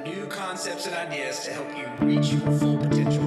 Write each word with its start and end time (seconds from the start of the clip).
New 0.00 0.26
concepts 0.26 0.86
and 0.86 0.94
ideas 0.94 1.44
to 1.44 1.52
help 1.52 1.68
you 1.76 1.86
reach 2.06 2.32
your 2.32 2.40
full 2.58 2.78
potential. 2.78 3.22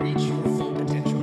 Reach 0.00 0.22
your 0.22 0.42
full 0.56 0.74
potential. 0.74 1.20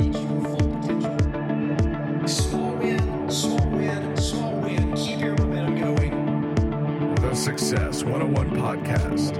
Reach 0.00 0.16
your 0.16 0.42
full 0.46 0.78
potential. 0.80 2.26
Small 2.26 2.72
win, 2.76 3.30
small 3.30 3.68
win, 3.68 4.16
small 4.16 4.54
win. 4.62 4.94
Keep 4.94 5.20
your 5.20 5.36
momentum 5.36 5.94
going. 5.94 7.14
The 7.16 7.34
Success 7.34 8.02
101 8.02 8.50
Podcast. 8.52 9.36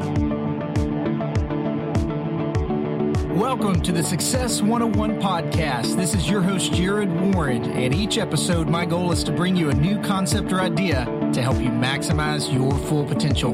Welcome 3.35 3.81
to 3.81 3.91
the 3.91 4.03
Success 4.03 4.61
101 4.61 5.19
podcast. 5.19 5.97
This 5.97 6.15
is 6.15 6.29
your 6.29 6.43
host, 6.43 6.75
Jared 6.75 7.11
Warren, 7.11 7.65
and 7.73 7.95
each 7.95 8.19
episode, 8.19 8.69
my 8.69 8.85
goal 8.85 9.13
is 9.13 9.25
to 9.25 9.33
bring 9.33 9.57
you 9.57 9.71
a 9.71 9.75
new 9.75 9.99
concept 10.03 10.53
or 10.53 10.61
idea 10.61 11.22
to 11.33 11.43
help 11.43 11.57
you 11.61 11.69
maximize 11.69 12.53
your 12.53 12.73
full 12.87 13.05
potential. 13.05 13.53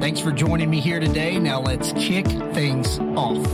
Thanks 0.00 0.20
for 0.20 0.32
joining 0.32 0.70
me 0.70 0.80
here 0.80 1.00
today. 1.00 1.38
Now 1.38 1.60
let's 1.60 1.92
kick 1.92 2.26
things 2.26 2.98
off. 3.16 3.44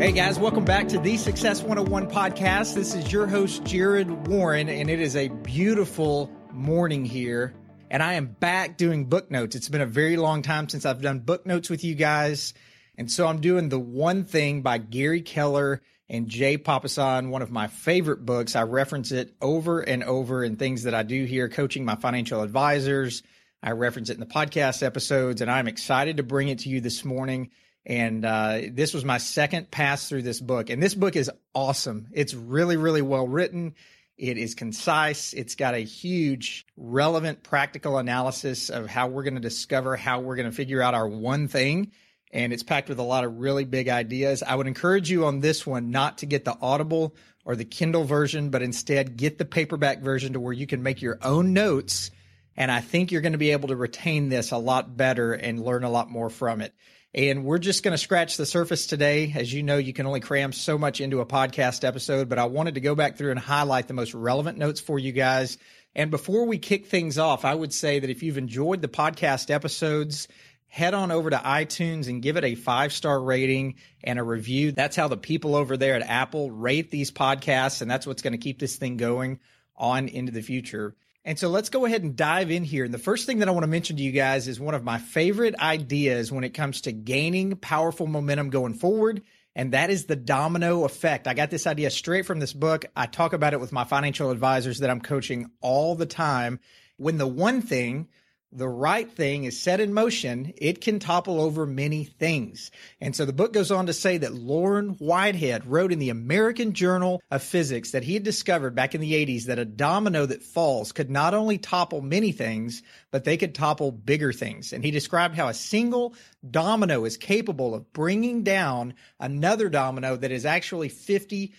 Hey 0.00 0.12
guys, 0.12 0.38
welcome 0.38 0.64
back 0.64 0.88
to 0.88 0.98
the 0.98 1.16
Success 1.16 1.62
101 1.62 2.10
podcast. 2.10 2.74
This 2.74 2.94
is 2.94 3.12
your 3.12 3.26
host, 3.26 3.64
Jared 3.64 4.26
Warren, 4.26 4.68
and 4.68 4.90
it 4.90 5.00
is 5.00 5.14
a 5.14 5.28
beautiful 5.28 6.30
morning 6.50 7.04
here 7.04 7.54
and 7.92 8.02
I 8.02 8.14
am 8.14 8.26
back 8.26 8.78
doing 8.78 9.04
book 9.04 9.30
notes. 9.30 9.54
It's 9.54 9.68
been 9.68 9.82
a 9.82 9.86
very 9.86 10.16
long 10.16 10.40
time 10.40 10.68
since 10.70 10.86
I've 10.86 11.02
done 11.02 11.20
book 11.20 11.44
notes 11.44 11.68
with 11.68 11.84
you 11.84 11.94
guys. 11.94 12.54
And 12.96 13.10
so 13.10 13.26
I'm 13.26 13.40
doing 13.40 13.68
The 13.68 13.78
One 13.78 14.24
Thing 14.24 14.62
by 14.62 14.78
Gary 14.78 15.22
Keller 15.22 15.80
and 16.08 16.28
Jay 16.28 16.58
Papasan, 16.58 17.30
one 17.30 17.42
of 17.42 17.50
my 17.50 17.66
favorite 17.68 18.26
books. 18.26 18.54
I 18.54 18.64
reference 18.64 19.12
it 19.12 19.34
over 19.40 19.80
and 19.80 20.04
over 20.04 20.44
in 20.44 20.56
things 20.56 20.82
that 20.82 20.94
I 20.94 21.02
do 21.02 21.24
here, 21.24 21.48
coaching 21.48 21.84
my 21.84 21.96
financial 21.96 22.42
advisors. 22.42 23.22
I 23.62 23.70
reference 23.70 24.10
it 24.10 24.14
in 24.14 24.20
the 24.20 24.26
podcast 24.26 24.82
episodes, 24.82 25.40
and 25.40 25.50
I'm 25.50 25.68
excited 25.68 26.18
to 26.18 26.22
bring 26.22 26.48
it 26.48 26.60
to 26.60 26.68
you 26.68 26.80
this 26.80 27.04
morning. 27.04 27.50
And 27.86 28.24
uh, 28.24 28.60
this 28.70 28.92
was 28.92 29.04
my 29.04 29.18
second 29.18 29.70
pass 29.70 30.08
through 30.08 30.22
this 30.22 30.40
book. 30.40 30.68
And 30.68 30.82
this 30.82 30.94
book 30.94 31.16
is 31.16 31.30
awesome. 31.54 32.08
It's 32.12 32.34
really, 32.34 32.76
really 32.76 33.02
well 33.02 33.26
written. 33.26 33.74
It 34.18 34.36
is 34.36 34.54
concise. 34.54 35.32
It's 35.32 35.54
got 35.54 35.74
a 35.74 35.78
huge, 35.78 36.66
relevant, 36.76 37.42
practical 37.42 37.98
analysis 37.98 38.68
of 38.68 38.86
how 38.86 39.08
we're 39.08 39.24
going 39.24 39.34
to 39.34 39.40
discover 39.40 39.96
how 39.96 40.20
we're 40.20 40.36
going 40.36 40.50
to 40.50 40.54
figure 40.54 40.82
out 40.82 40.94
our 40.94 41.08
one 41.08 41.48
thing. 41.48 41.92
And 42.32 42.52
it's 42.52 42.62
packed 42.62 42.88
with 42.88 42.98
a 42.98 43.02
lot 43.02 43.24
of 43.24 43.38
really 43.38 43.64
big 43.64 43.88
ideas. 43.88 44.42
I 44.42 44.54
would 44.54 44.66
encourage 44.66 45.10
you 45.10 45.26
on 45.26 45.40
this 45.40 45.66
one 45.66 45.90
not 45.90 46.18
to 46.18 46.26
get 46.26 46.44
the 46.44 46.56
Audible 46.60 47.14
or 47.44 47.56
the 47.56 47.64
Kindle 47.64 48.04
version, 48.04 48.50
but 48.50 48.62
instead 48.62 49.16
get 49.16 49.38
the 49.38 49.44
paperback 49.44 50.00
version 50.00 50.32
to 50.32 50.40
where 50.40 50.52
you 50.52 50.66
can 50.66 50.82
make 50.82 51.02
your 51.02 51.18
own 51.22 51.52
notes. 51.52 52.10
And 52.56 52.70
I 52.70 52.80
think 52.80 53.10
you're 53.10 53.20
going 53.20 53.32
to 53.32 53.38
be 53.38 53.52
able 53.52 53.68
to 53.68 53.76
retain 53.76 54.28
this 54.28 54.50
a 54.50 54.58
lot 54.58 54.96
better 54.96 55.32
and 55.32 55.64
learn 55.64 55.84
a 55.84 55.90
lot 55.90 56.10
more 56.10 56.30
from 56.30 56.60
it. 56.60 56.74
And 57.14 57.44
we're 57.44 57.58
just 57.58 57.82
going 57.82 57.92
to 57.92 57.98
scratch 57.98 58.38
the 58.38 58.46
surface 58.46 58.86
today. 58.86 59.32
As 59.36 59.52
you 59.52 59.62
know, 59.62 59.76
you 59.76 59.92
can 59.92 60.06
only 60.06 60.20
cram 60.20 60.52
so 60.52 60.78
much 60.78 61.00
into 61.00 61.20
a 61.20 61.26
podcast 61.26 61.84
episode, 61.84 62.30
but 62.30 62.38
I 62.38 62.46
wanted 62.46 62.76
to 62.76 62.80
go 62.80 62.94
back 62.94 63.18
through 63.18 63.32
and 63.32 63.40
highlight 63.40 63.86
the 63.86 63.94
most 63.94 64.14
relevant 64.14 64.56
notes 64.56 64.80
for 64.80 64.98
you 64.98 65.12
guys. 65.12 65.58
And 65.94 66.10
before 66.10 66.46
we 66.46 66.56
kick 66.56 66.86
things 66.86 67.18
off, 67.18 67.44
I 67.44 67.54
would 67.54 67.74
say 67.74 67.98
that 67.98 68.08
if 68.08 68.22
you've 68.22 68.38
enjoyed 68.38 68.80
the 68.80 68.88
podcast 68.88 69.50
episodes, 69.50 70.26
head 70.72 70.94
on 70.94 71.10
over 71.10 71.28
to 71.28 71.36
iTunes 71.36 72.08
and 72.08 72.22
give 72.22 72.38
it 72.38 72.44
a 72.44 72.54
five 72.54 72.94
star 72.94 73.20
rating 73.20 73.74
and 74.02 74.18
a 74.18 74.22
review. 74.22 74.72
That's 74.72 74.96
how 74.96 75.06
the 75.06 75.18
people 75.18 75.54
over 75.54 75.76
there 75.76 75.94
at 75.94 76.08
Apple 76.08 76.50
rate 76.50 76.90
these 76.90 77.10
podcasts. 77.10 77.82
And 77.82 77.90
that's 77.90 78.06
what's 78.06 78.22
going 78.22 78.32
to 78.32 78.38
keep 78.38 78.58
this 78.58 78.76
thing 78.76 78.96
going 78.96 79.38
on 79.76 80.08
into 80.08 80.32
the 80.32 80.40
future. 80.40 80.96
And 81.26 81.38
so 81.38 81.50
let's 81.50 81.68
go 81.68 81.84
ahead 81.84 82.02
and 82.02 82.16
dive 82.16 82.50
in 82.50 82.64
here. 82.64 82.86
And 82.86 82.94
the 82.94 82.96
first 82.96 83.26
thing 83.26 83.40
that 83.40 83.48
I 83.48 83.50
want 83.50 83.64
to 83.64 83.68
mention 83.68 83.98
to 83.98 84.02
you 84.02 84.12
guys 84.12 84.48
is 84.48 84.58
one 84.58 84.72
of 84.72 84.82
my 84.82 84.96
favorite 84.96 85.54
ideas 85.60 86.32
when 86.32 86.42
it 86.42 86.54
comes 86.54 86.80
to 86.80 86.92
gaining 86.92 87.54
powerful 87.56 88.06
momentum 88.06 88.48
going 88.48 88.72
forward. 88.72 89.20
And 89.54 89.74
that 89.74 89.90
is 89.90 90.06
the 90.06 90.16
domino 90.16 90.84
effect. 90.84 91.28
I 91.28 91.34
got 91.34 91.50
this 91.50 91.66
idea 91.66 91.90
straight 91.90 92.24
from 92.24 92.40
this 92.40 92.54
book. 92.54 92.86
I 92.96 93.04
talk 93.04 93.34
about 93.34 93.52
it 93.52 93.60
with 93.60 93.72
my 93.72 93.84
financial 93.84 94.30
advisors 94.30 94.78
that 94.78 94.88
I'm 94.88 95.02
coaching 95.02 95.50
all 95.60 95.96
the 95.96 96.06
time. 96.06 96.60
When 96.96 97.18
the 97.18 97.26
one 97.26 97.60
thing 97.60 98.08
the 98.52 98.68
right 98.68 99.10
thing 99.10 99.44
is 99.44 99.60
set 99.60 99.80
in 99.80 99.94
motion, 99.94 100.52
it 100.58 100.82
can 100.82 100.98
topple 100.98 101.40
over 101.40 101.66
many 101.66 102.04
things. 102.04 102.70
And 103.00 103.16
so 103.16 103.24
the 103.24 103.32
book 103.32 103.52
goes 103.52 103.70
on 103.70 103.86
to 103.86 103.94
say 103.94 104.18
that 104.18 104.34
Loren 104.34 104.90
Whitehead 104.90 105.66
wrote 105.66 105.90
in 105.90 105.98
the 105.98 106.10
American 106.10 106.74
Journal 106.74 107.22
of 107.30 107.42
Physics 107.42 107.92
that 107.92 108.04
he 108.04 108.14
had 108.14 108.22
discovered 108.22 108.74
back 108.74 108.94
in 108.94 109.00
the 109.00 109.14
80s 109.14 109.44
that 109.44 109.58
a 109.58 109.64
domino 109.64 110.26
that 110.26 110.42
falls 110.42 110.92
could 110.92 111.10
not 111.10 111.32
only 111.32 111.56
topple 111.56 112.02
many 112.02 112.32
things, 112.32 112.82
but 113.10 113.24
they 113.24 113.38
could 113.38 113.54
topple 113.54 113.90
bigger 113.90 114.32
things. 114.32 114.72
And 114.72 114.84
he 114.84 114.90
described 114.90 115.34
how 115.34 115.48
a 115.48 115.54
single 115.54 116.14
domino 116.48 117.04
is 117.06 117.16
capable 117.16 117.74
of 117.74 117.92
bringing 117.92 118.42
down 118.42 118.94
another 119.18 119.70
domino 119.70 120.16
that 120.16 120.30
is 120.30 120.44
actually 120.44 120.90
50% 120.90 121.52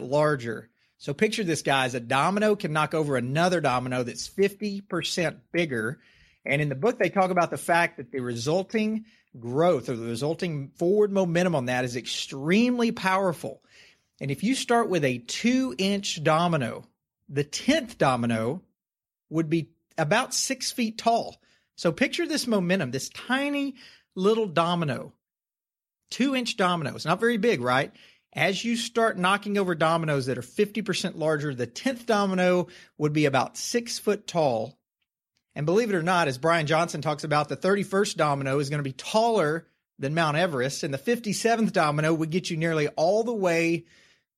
larger. 0.00 0.68
So 1.02 1.12
picture 1.12 1.42
this, 1.42 1.62
guys. 1.62 1.96
A 1.96 2.00
domino 2.00 2.54
can 2.54 2.72
knock 2.72 2.94
over 2.94 3.16
another 3.16 3.60
domino 3.60 4.04
that's 4.04 4.28
50% 4.28 5.36
bigger. 5.50 5.98
And 6.44 6.62
in 6.62 6.68
the 6.68 6.76
book, 6.76 6.96
they 6.96 7.08
talk 7.08 7.32
about 7.32 7.50
the 7.50 7.58
fact 7.58 7.96
that 7.96 8.12
the 8.12 8.20
resulting 8.20 9.06
growth 9.36 9.88
or 9.88 9.96
the 9.96 10.06
resulting 10.06 10.68
forward 10.76 11.10
momentum 11.10 11.56
on 11.56 11.64
that 11.64 11.84
is 11.84 11.96
extremely 11.96 12.92
powerful. 12.92 13.64
And 14.20 14.30
if 14.30 14.44
you 14.44 14.54
start 14.54 14.88
with 14.88 15.04
a 15.04 15.18
two 15.18 15.74
inch 15.76 16.22
domino, 16.22 16.84
the 17.28 17.42
10th 17.42 17.98
domino 17.98 18.62
would 19.28 19.50
be 19.50 19.70
about 19.98 20.32
six 20.32 20.70
feet 20.70 20.98
tall. 20.98 21.34
So 21.74 21.90
picture 21.90 22.28
this 22.28 22.46
momentum, 22.46 22.92
this 22.92 23.08
tiny 23.08 23.74
little 24.14 24.46
domino, 24.46 25.12
two 26.10 26.36
inch 26.36 26.56
dominoes, 26.56 27.04
not 27.04 27.18
very 27.18 27.38
big, 27.38 27.60
right? 27.60 27.92
As 28.32 28.64
you 28.64 28.76
start 28.76 29.18
knocking 29.18 29.58
over 29.58 29.74
dominoes 29.74 30.26
that 30.26 30.38
are 30.38 30.42
50% 30.42 31.16
larger, 31.16 31.54
the 31.54 31.66
10th 31.66 32.06
domino 32.06 32.68
would 32.96 33.12
be 33.12 33.26
about 33.26 33.56
six 33.56 33.98
foot 33.98 34.26
tall. 34.26 34.78
And 35.54 35.66
believe 35.66 35.90
it 35.90 35.96
or 35.96 36.02
not, 36.02 36.28
as 36.28 36.38
Brian 36.38 36.66
Johnson 36.66 37.02
talks 37.02 37.24
about, 37.24 37.50
the 37.50 37.56
31st 37.56 38.16
domino 38.16 38.58
is 38.58 38.70
going 38.70 38.78
to 38.78 38.84
be 38.84 38.92
taller 38.92 39.66
than 39.98 40.14
Mount 40.14 40.36
Everest, 40.36 40.82
and 40.82 40.94
the 40.94 40.98
57th 40.98 41.72
domino 41.72 42.14
would 42.14 42.30
get 42.30 42.48
you 42.48 42.56
nearly 42.56 42.88
all 42.88 43.22
the 43.22 43.34
way 43.34 43.84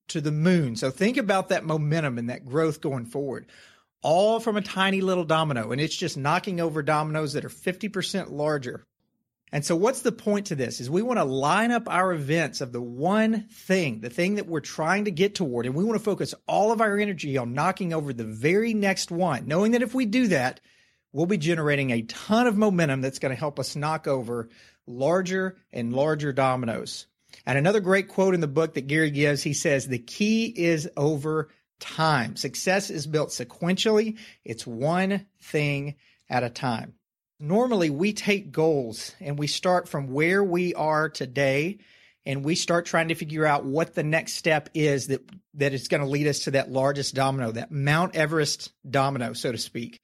to 0.08 0.20
the 0.20 0.32
moon. 0.32 0.76
So 0.76 0.90
think 0.90 1.16
about 1.16 1.48
that 1.48 1.64
momentum 1.64 2.18
and 2.18 2.30
that 2.30 2.44
growth 2.44 2.80
going 2.80 3.06
forward. 3.06 3.46
All 4.02 4.40
from 4.40 4.56
a 4.56 4.60
tiny 4.60 5.00
little 5.00 5.24
domino, 5.24 5.72
and 5.72 5.80
it's 5.80 5.96
just 5.96 6.16
knocking 6.16 6.60
over 6.60 6.82
dominoes 6.82 7.32
that 7.32 7.44
are 7.44 7.48
50% 7.48 8.30
larger. 8.30 8.84
And 9.52 9.64
so 9.64 9.76
what's 9.76 10.02
the 10.02 10.12
point 10.12 10.46
to 10.46 10.56
this 10.56 10.80
is 10.80 10.90
we 10.90 11.02
want 11.02 11.18
to 11.18 11.24
line 11.24 11.70
up 11.70 11.88
our 11.88 12.12
events 12.12 12.60
of 12.60 12.72
the 12.72 12.82
one 12.82 13.42
thing, 13.42 14.00
the 14.00 14.10
thing 14.10 14.34
that 14.34 14.48
we're 14.48 14.60
trying 14.60 15.04
to 15.04 15.12
get 15.12 15.34
toward. 15.36 15.66
And 15.66 15.74
we 15.74 15.84
want 15.84 15.96
to 15.98 16.04
focus 16.04 16.34
all 16.48 16.72
of 16.72 16.80
our 16.80 16.98
energy 16.98 17.38
on 17.38 17.54
knocking 17.54 17.92
over 17.92 18.12
the 18.12 18.24
very 18.24 18.74
next 18.74 19.10
one, 19.10 19.46
knowing 19.46 19.72
that 19.72 19.82
if 19.82 19.94
we 19.94 20.06
do 20.06 20.28
that, 20.28 20.60
we'll 21.12 21.26
be 21.26 21.38
generating 21.38 21.90
a 21.90 22.02
ton 22.02 22.46
of 22.48 22.56
momentum 22.56 23.00
that's 23.00 23.20
going 23.20 23.30
to 23.30 23.38
help 23.38 23.60
us 23.60 23.76
knock 23.76 24.08
over 24.08 24.48
larger 24.86 25.56
and 25.72 25.94
larger 25.94 26.32
dominoes. 26.32 27.06
And 27.46 27.56
another 27.56 27.80
great 27.80 28.08
quote 28.08 28.34
in 28.34 28.40
the 28.40 28.48
book 28.48 28.74
that 28.74 28.88
Gary 28.88 29.10
gives, 29.10 29.42
he 29.42 29.54
says, 29.54 29.86
the 29.86 29.98
key 29.98 30.46
is 30.46 30.88
over 30.96 31.50
time. 31.78 32.36
Success 32.36 32.90
is 32.90 33.06
built 33.06 33.30
sequentially. 33.30 34.18
It's 34.44 34.66
one 34.66 35.26
thing 35.40 35.94
at 36.28 36.42
a 36.42 36.50
time 36.50 36.94
normally 37.38 37.90
we 37.90 38.12
take 38.12 38.52
goals 38.52 39.14
and 39.20 39.38
we 39.38 39.46
start 39.46 39.88
from 39.88 40.08
where 40.08 40.42
we 40.42 40.74
are 40.74 41.08
today 41.08 41.78
and 42.26 42.44
we 42.44 42.54
start 42.54 42.86
trying 42.86 43.08
to 43.08 43.14
figure 43.14 43.44
out 43.44 43.64
what 43.64 43.94
the 43.94 44.02
next 44.02 44.34
step 44.34 44.70
is 44.74 45.08
that 45.08 45.20
that 45.54 45.74
is 45.74 45.88
going 45.88 46.00
to 46.00 46.08
lead 46.08 46.26
us 46.26 46.40
to 46.40 46.52
that 46.52 46.70
largest 46.70 47.14
domino, 47.14 47.52
that 47.52 47.70
Mount 47.70 48.16
Everest 48.16 48.72
domino, 48.88 49.32
so 49.34 49.52
to 49.52 49.58
speak. 49.58 50.00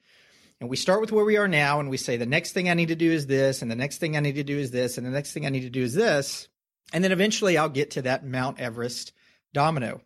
And 0.61 0.69
we 0.69 0.77
start 0.77 1.01
with 1.01 1.13
where 1.13 1.25
we 1.25 1.39
are 1.39 1.49
now 1.49 1.81
and 1.81 1.89
we 1.89 1.97
say 1.97 2.19
the 2.19 2.27
next 2.27 2.53
thing 2.53 2.69
I 2.69 2.75
need 2.75 2.89
to 2.89 2.95
do 2.97 3.11
is 3.11 3.27
this 3.27 3.63
and 3.63 3.71
the 3.71 3.77
next 3.77 3.99
thing 3.99 4.17
I 4.17 4.21
need 4.21 4.35
to 4.35 4.45
do 4.45 4.59
is 4.59 4.71
this 4.71 4.99
and 4.99 5.07
the 5.07 5.11
next 5.11 5.33
thing 5.33 5.47
I 5.47 5.51
need 5.51 5.63
to 5.63 5.71
do 5.71 5.83
is 5.83 5.95
this. 5.95 6.49
And 6.93 7.03
then 7.03 7.13
eventually 7.13 7.57
I'll 7.57 7.71
get 7.71 7.93
to 7.93 8.03
that 8.03 8.27
Mount 8.27 8.61
Everest 8.61 9.13
domino. 9.55 10.03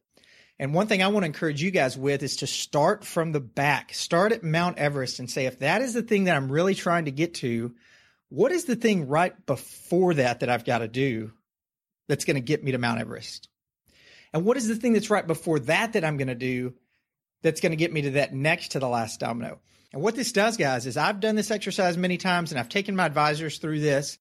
And 0.58 0.72
one 0.72 0.86
thing 0.86 1.02
I 1.02 1.08
want 1.08 1.24
to 1.24 1.26
encourage 1.26 1.62
you 1.62 1.70
guys 1.70 1.98
with 1.98 2.22
is 2.22 2.36
to 2.36 2.46
start 2.46 3.04
from 3.04 3.32
the 3.32 3.40
back. 3.40 3.92
Start 3.92 4.32
at 4.32 4.44
Mount 4.44 4.78
Everest 4.78 5.18
and 5.18 5.28
say, 5.28 5.46
if 5.46 5.58
that 5.58 5.82
is 5.82 5.94
the 5.94 6.02
thing 6.02 6.24
that 6.24 6.36
I'm 6.36 6.50
really 6.50 6.74
trying 6.74 7.06
to 7.06 7.10
get 7.10 7.34
to, 7.34 7.74
what 8.28 8.52
is 8.52 8.64
the 8.64 8.76
thing 8.76 9.08
right 9.08 9.34
before 9.46 10.14
that 10.14 10.40
that 10.40 10.50
I've 10.50 10.64
got 10.64 10.78
to 10.78 10.88
do 10.88 11.32
that's 12.08 12.24
going 12.24 12.36
to 12.36 12.40
get 12.40 12.62
me 12.62 12.72
to 12.72 12.78
Mount 12.78 13.00
Everest? 13.00 13.48
And 14.32 14.44
what 14.44 14.56
is 14.56 14.68
the 14.68 14.76
thing 14.76 14.92
that's 14.92 15.10
right 15.10 15.26
before 15.26 15.58
that 15.60 15.94
that 15.94 16.04
I'm 16.04 16.16
going 16.16 16.28
to 16.28 16.34
do 16.34 16.74
that's 17.42 17.60
going 17.60 17.72
to 17.72 17.76
get 17.76 17.92
me 17.92 18.02
to 18.02 18.10
that 18.12 18.32
next 18.32 18.72
to 18.72 18.78
the 18.78 18.88
last 18.88 19.20
domino? 19.20 19.60
And 19.92 20.02
what 20.02 20.16
this 20.16 20.32
does, 20.32 20.56
guys, 20.56 20.86
is 20.86 20.96
I've 20.96 21.20
done 21.20 21.36
this 21.36 21.52
exercise 21.52 21.96
many 21.96 22.16
times 22.16 22.50
and 22.50 22.58
I've 22.58 22.68
taken 22.68 22.96
my 22.96 23.06
advisors 23.06 23.58
through 23.58 23.80
this, 23.80 24.18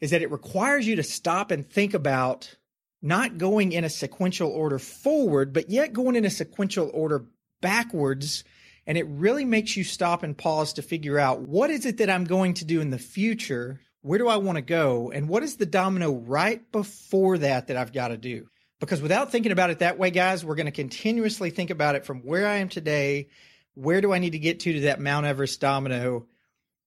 is 0.00 0.12
that 0.12 0.22
it 0.22 0.30
requires 0.30 0.86
you 0.86 0.96
to 0.96 1.02
stop 1.02 1.50
and 1.50 1.68
think 1.68 1.92
about 1.92 2.56
not 3.02 3.38
going 3.38 3.72
in 3.72 3.84
a 3.84 3.90
sequential 3.90 4.50
order 4.50 4.78
forward, 4.78 5.52
but 5.52 5.70
yet 5.70 5.92
going 5.92 6.16
in 6.16 6.24
a 6.24 6.30
sequential 6.30 6.90
order 6.92 7.26
backwards 7.60 8.44
And 8.86 8.98
it 8.98 9.06
really 9.08 9.44
makes 9.44 9.76
you 9.76 9.84
stop 9.84 10.22
and 10.22 10.36
pause 10.36 10.72
to 10.74 10.82
figure 10.82 11.18
out 11.18 11.42
what 11.42 11.70
is 11.70 11.86
it 11.86 11.98
that 11.98 12.10
I'm 12.10 12.24
going 12.24 12.54
to 12.54 12.64
do 12.64 12.80
in 12.80 12.90
the 12.90 12.98
future? 12.98 13.80
Where 14.02 14.18
do 14.18 14.28
I 14.28 14.38
want 14.38 14.56
to 14.56 14.62
go? 14.62 15.12
And 15.12 15.28
what 15.28 15.42
is 15.42 15.56
the 15.56 15.66
domino 15.66 16.12
right 16.12 16.60
before 16.72 17.38
that 17.38 17.68
that 17.68 17.76
I've 17.76 17.92
got 17.92 18.08
to 18.08 18.16
do? 18.16 18.48
Because 18.80 19.02
without 19.02 19.30
thinking 19.30 19.52
about 19.52 19.70
it 19.70 19.80
that 19.80 19.98
way, 19.98 20.10
guys, 20.10 20.44
we're 20.44 20.54
going 20.54 20.66
to 20.66 20.72
continuously 20.72 21.50
think 21.50 21.70
about 21.70 21.94
it 21.94 22.06
from 22.06 22.20
where 22.20 22.46
I 22.46 22.56
am 22.56 22.70
today. 22.70 23.28
Where 23.74 24.00
do 24.00 24.12
I 24.12 24.18
need 24.18 24.30
to 24.30 24.38
get 24.38 24.60
to 24.60 24.72
to 24.72 24.80
that 24.80 25.00
Mount 25.00 25.26
Everest 25.26 25.60
domino? 25.60 26.26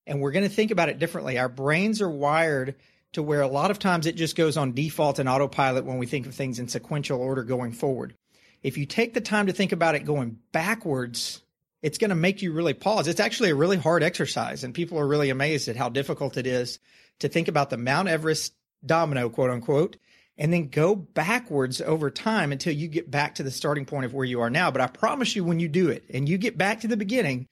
And 0.08 0.20
we're 0.20 0.32
going 0.32 0.44
to 0.44 0.54
think 0.54 0.72
about 0.72 0.90
it 0.90 1.00
differently. 1.00 1.38
Our 1.38 1.50
brains 1.50 2.02
are 2.02 2.10
wired 2.10 2.76
to 3.14 3.24
where 3.24 3.42
a 3.42 3.48
lot 3.48 3.72
of 3.72 3.80
times 3.80 4.06
it 4.06 4.16
just 4.16 4.36
goes 4.36 4.58
on 4.58 4.74
default 4.74 5.20
and 5.20 5.30
autopilot 5.30 5.86
when 5.86 5.98
we 5.98 6.06
think 6.06 6.26
of 6.26 6.36
things 6.36 6.60
in 6.60 6.68
sequential 6.68 7.20
order 7.20 7.44
going 7.44 7.72
forward. 7.72 8.14
If 8.62 8.78
you 8.78 8.86
take 8.86 9.14
the 9.14 9.22
time 9.22 9.48
to 9.48 9.54
think 9.54 9.72
about 9.72 9.96
it 9.96 10.06
going 10.06 10.40
backwards, 10.52 11.42
it's 11.82 11.98
going 11.98 12.10
to 12.10 12.16
make 12.16 12.42
you 12.42 12.54
really 12.54 12.74
pause. 12.74 13.08
It's 13.08 13.20
actually 13.20 13.50
a 13.50 13.56
really 13.56 13.78
hard 13.78 14.04
exercise, 14.04 14.64
and 14.64 14.74
people 14.74 15.00
are 15.00 15.08
really 15.08 15.30
amazed 15.30 15.68
at 15.68 15.76
how 15.76 15.90
difficult 15.90 16.38
it 16.38 16.48
is 16.48 16.80
to 17.20 17.30
think 17.30 17.48
about 17.48 17.70
the 17.70 17.78
Mount 17.78 18.08
Everest 18.08 18.54
domino, 18.86 19.30
quote 19.30 19.50
unquote, 19.50 19.98
and 20.38 20.52
then 20.52 20.70
go 20.70 20.96
backwards 20.96 21.82
over 21.82 22.10
time 22.10 22.52
until 22.52 22.74
you 22.74 22.88
get 22.88 23.12
back 23.12 23.36
to 23.36 23.44
the 23.44 23.52
starting 23.52 23.86
point 23.86 24.06
of 24.06 24.14
where 24.14 24.26
you 24.26 24.42
are 24.42 24.50
now. 24.50 24.72
But 24.72 24.82
I 24.82 24.88
promise 24.88 25.36
you, 25.36 25.44
when 25.44 25.60
you 25.60 25.68
do 25.68 25.90
it 25.90 26.06
and 26.12 26.28
you 26.28 26.38
get 26.38 26.58
back 26.58 26.82
to 26.82 26.88
the 26.88 26.98
beginning, 26.98 27.48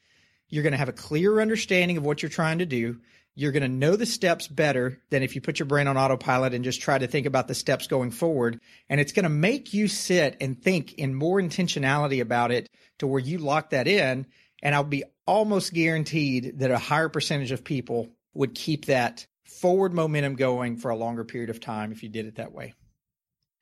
you're 0.49 0.63
going 0.63 0.71
to 0.71 0.77
have 0.77 0.89
a 0.89 0.93
clear 0.93 1.39
understanding 1.39 1.97
of 1.97 2.05
what 2.05 2.21
you're 2.21 2.29
trying 2.29 2.59
to 2.59 2.65
do. 2.65 2.99
You're 3.33 3.53
going 3.53 3.63
to 3.63 3.69
know 3.69 3.95
the 3.95 4.05
steps 4.05 4.47
better 4.47 4.99
than 5.09 5.23
if 5.23 5.35
you 5.35 5.41
put 5.41 5.59
your 5.59 5.65
brain 5.65 5.87
on 5.87 5.97
autopilot 5.97 6.53
and 6.53 6.63
just 6.63 6.81
try 6.81 6.97
to 6.97 7.07
think 7.07 7.25
about 7.25 7.47
the 7.47 7.55
steps 7.55 7.87
going 7.87 8.11
forward. 8.11 8.59
And 8.89 8.99
it's 8.99 9.13
going 9.13 9.23
to 9.23 9.29
make 9.29 9.73
you 9.73 9.87
sit 9.87 10.37
and 10.41 10.61
think 10.61 10.93
in 10.95 11.15
more 11.15 11.39
intentionality 11.41 12.21
about 12.21 12.51
it 12.51 12.69
to 12.99 13.07
where 13.07 13.21
you 13.21 13.37
lock 13.37 13.69
that 13.69 13.87
in. 13.87 14.27
And 14.61 14.75
I'll 14.75 14.83
be 14.83 15.05
almost 15.25 15.73
guaranteed 15.73 16.59
that 16.59 16.71
a 16.71 16.77
higher 16.77 17.09
percentage 17.09 17.51
of 17.51 17.63
people 17.63 18.09
would 18.33 18.53
keep 18.53 18.85
that 18.85 19.25
forward 19.45 19.93
momentum 19.93 20.35
going 20.35 20.77
for 20.77 20.91
a 20.91 20.95
longer 20.95 21.23
period 21.23 21.49
of 21.49 21.59
time 21.59 21.91
if 21.91 22.03
you 22.03 22.09
did 22.09 22.25
it 22.25 22.35
that 22.35 22.51
way. 22.51 22.73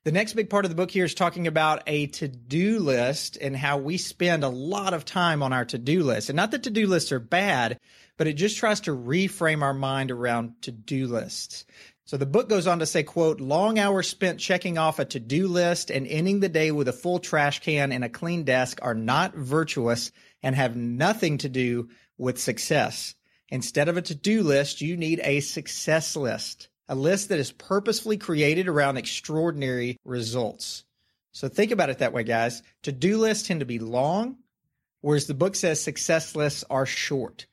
The 0.06 0.12
next 0.14 0.34
big 0.34 0.50
part 0.50 0.64
of 0.64 0.72
the 0.72 0.76
book 0.76 0.92
here 0.92 1.04
is 1.04 1.14
talking 1.14 1.46
about 1.46 1.84
a 1.86 2.08
to 2.08 2.28
do 2.28 2.80
list 2.80 3.38
and 3.38 3.56
how 3.56 3.78
we 3.78 3.98
spend 3.98 4.44
a 4.44 4.50
lot 4.50 4.94
of 4.94 5.04
time 5.04 5.44
on 5.44 5.52
our 5.52 5.66
to 5.66 5.78
do 5.78 6.04
list. 6.04 6.30
And 6.30 6.38
not 6.38 6.52
that 6.52 6.64
to 6.64 6.70
do 6.70 6.88
lists 6.88 7.12
are 7.12 7.20
bad, 7.20 7.80
but 8.20 8.28
it 8.28 8.34
just 8.34 8.58
tries 8.58 8.82
to 8.82 8.92
reframe 8.92 9.62
our 9.64 9.74
mind 9.74 10.12
around 10.12 10.62
to 10.64 10.74
do 10.74 11.08
lists. 11.08 11.64
So 12.04 12.18
the 12.18 12.26
book 12.26 12.50
goes 12.50 12.68
on 12.68 12.80
to 12.80 12.86
say, 12.86 13.02
quote, 13.02 13.40
long 13.40 13.80
hours 13.80 14.10
spent 14.10 14.42
checking 14.42 14.78
off 14.78 15.00
a 15.00 15.06
to 15.06 15.22
do 15.22 15.48
list 15.48 15.90
and 15.90 16.06
ending 16.06 16.42
the 16.42 16.50
day 16.50 16.72
with 16.72 16.90
a 16.90 16.94
full 16.94 17.20
trash 17.20 17.62
can 17.62 17.94
and 17.94 18.04
a 18.04 18.10
clean 18.10 18.44
desk 18.44 18.80
are 18.82 18.94
not 18.94 19.36
virtuous 19.36 20.12
and 20.44 20.54
have 20.54 20.76
nothing 20.76 21.38
to 21.38 21.48
do 21.48 21.88
with 22.18 22.38
success. 22.38 23.16
Instead 23.48 23.88
of 23.88 23.96
a 23.96 24.02
to 24.02 24.16
do 24.16 24.44
list, 24.44 24.82
you 24.82 24.98
need 24.98 25.22
a 25.24 25.40
success 25.40 26.16
list 26.16 26.68
a 26.90 26.96
list 26.96 27.30
that 27.30 27.40
is 27.40 27.52
purposefully 27.52 28.18
created 28.18 28.68
around 28.68 28.98
extraordinary 28.98 29.96
results. 30.04 30.84
So 31.32 31.48
think 31.48 31.72
about 31.72 31.92
it 31.92 32.00
that 32.00 32.14
way, 32.14 32.24
guys. 32.24 32.64
To 32.84 32.92
do 32.92 33.20
lists 33.20 33.48
tend 33.48 33.60
to 33.60 33.66
be 33.68 33.78
long, 33.78 34.38
whereas 35.02 35.28
the 35.28 35.36
book 35.36 35.56
says 35.56 35.80
success 35.80 36.36
lists 36.36 36.66
are 36.68 36.88
short. 36.88 37.46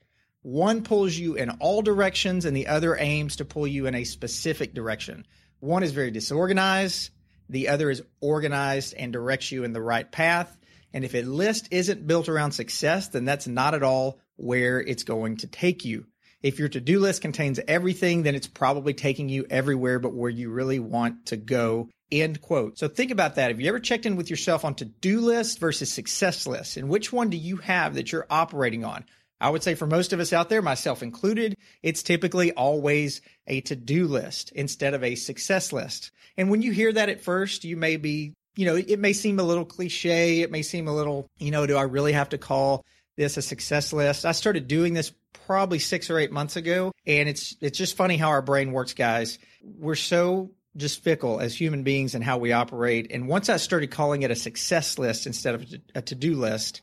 One 0.46 0.84
pulls 0.84 1.16
you 1.16 1.34
in 1.34 1.50
all 1.58 1.82
directions, 1.82 2.44
and 2.44 2.56
the 2.56 2.68
other 2.68 2.96
aims 2.96 3.34
to 3.36 3.44
pull 3.44 3.66
you 3.66 3.86
in 3.86 3.96
a 3.96 4.04
specific 4.04 4.74
direction. 4.74 5.26
One 5.58 5.82
is 5.82 5.90
very 5.90 6.12
disorganized, 6.12 7.10
the 7.48 7.66
other 7.66 7.90
is 7.90 8.04
organized 8.20 8.94
and 8.94 9.12
directs 9.12 9.50
you 9.50 9.64
in 9.64 9.72
the 9.72 9.82
right 9.82 10.08
path. 10.08 10.56
And 10.92 11.04
if 11.04 11.16
a 11.16 11.22
list 11.22 11.66
isn't 11.72 12.06
built 12.06 12.28
around 12.28 12.52
success, 12.52 13.08
then 13.08 13.24
that's 13.24 13.48
not 13.48 13.74
at 13.74 13.82
all 13.82 14.20
where 14.36 14.80
it's 14.80 15.02
going 15.02 15.38
to 15.38 15.48
take 15.48 15.84
you. 15.84 16.06
If 16.44 16.60
your 16.60 16.68
to 16.68 16.80
do 16.80 17.00
list 17.00 17.22
contains 17.22 17.58
everything, 17.66 18.22
then 18.22 18.36
it's 18.36 18.46
probably 18.46 18.94
taking 18.94 19.28
you 19.28 19.46
everywhere 19.50 19.98
but 19.98 20.14
where 20.14 20.30
you 20.30 20.50
really 20.50 20.78
want 20.78 21.26
to 21.26 21.36
go. 21.36 21.88
End 22.12 22.40
quote. 22.40 22.78
So 22.78 22.86
think 22.86 23.10
about 23.10 23.34
that. 23.34 23.50
Have 23.50 23.60
you 23.60 23.68
ever 23.68 23.80
checked 23.80 24.06
in 24.06 24.14
with 24.14 24.30
yourself 24.30 24.64
on 24.64 24.76
to 24.76 24.84
do 24.84 25.22
list 25.22 25.58
versus 25.58 25.90
success 25.90 26.46
list? 26.46 26.76
And 26.76 26.88
which 26.88 27.12
one 27.12 27.30
do 27.30 27.36
you 27.36 27.56
have 27.56 27.94
that 27.94 28.12
you're 28.12 28.28
operating 28.30 28.84
on? 28.84 29.06
I 29.40 29.50
would 29.50 29.62
say 29.62 29.74
for 29.74 29.86
most 29.86 30.12
of 30.12 30.20
us 30.20 30.32
out 30.32 30.48
there, 30.48 30.62
myself 30.62 31.02
included, 31.02 31.56
it's 31.82 32.02
typically 32.02 32.52
always 32.52 33.20
a 33.46 33.60
to 33.62 33.76
do 33.76 34.06
list 34.06 34.50
instead 34.52 34.94
of 34.94 35.04
a 35.04 35.14
success 35.14 35.72
list. 35.72 36.10
And 36.36 36.50
when 36.50 36.62
you 36.62 36.72
hear 36.72 36.92
that 36.92 37.08
at 37.08 37.20
first, 37.20 37.64
you 37.64 37.76
may 37.76 37.96
be, 37.96 38.32
you 38.56 38.66
know, 38.66 38.76
it 38.76 38.98
may 38.98 39.12
seem 39.12 39.38
a 39.38 39.44
little 39.44 39.64
cliche. 39.64 40.40
It 40.40 40.50
may 40.50 40.62
seem 40.62 40.88
a 40.88 40.94
little, 40.94 41.26
you 41.38 41.50
know, 41.50 41.66
do 41.66 41.76
I 41.76 41.82
really 41.82 42.12
have 42.12 42.30
to 42.30 42.38
call 42.38 42.84
this 43.16 43.36
a 43.36 43.42
success 43.42 43.92
list? 43.92 44.24
I 44.24 44.32
started 44.32 44.68
doing 44.68 44.94
this 44.94 45.12
probably 45.46 45.78
six 45.78 46.10
or 46.10 46.18
eight 46.18 46.32
months 46.32 46.56
ago. 46.56 46.92
And 47.06 47.28
it's 47.28 47.56
it's 47.60 47.78
just 47.78 47.96
funny 47.96 48.16
how 48.16 48.28
our 48.28 48.42
brain 48.42 48.72
works, 48.72 48.94
guys. 48.94 49.38
We're 49.62 49.94
so 49.94 50.50
just 50.76 51.02
fickle 51.02 51.40
as 51.40 51.58
human 51.58 51.82
beings 51.82 52.14
and 52.14 52.22
how 52.22 52.38
we 52.38 52.52
operate. 52.52 53.08
And 53.10 53.28
once 53.28 53.48
I 53.48 53.56
started 53.56 53.90
calling 53.90 54.22
it 54.22 54.30
a 54.30 54.36
success 54.36 54.98
list 54.98 55.26
instead 55.26 55.54
of 55.54 55.66
a 55.94 56.02
to 56.02 56.14
do 56.14 56.34
list, 56.34 56.82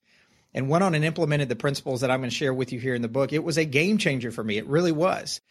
and 0.53 0.69
went 0.69 0.83
on 0.83 0.95
and 0.95 1.03
implemented 1.03 1.49
the 1.49 1.55
principles 1.55 2.01
that 2.01 2.11
I'm 2.11 2.19
going 2.19 2.29
to 2.29 2.35
share 2.35 2.53
with 2.53 2.71
you 2.71 2.79
here 2.79 2.95
in 2.95 3.01
the 3.01 3.07
book, 3.07 3.33
it 3.33 3.43
was 3.43 3.57
a 3.57 3.65
game 3.65 3.97
changer 3.97 4.31
for 4.31 4.43
me. 4.43 4.57
It 4.57 4.67
really 4.67 4.91
was. 4.91 5.41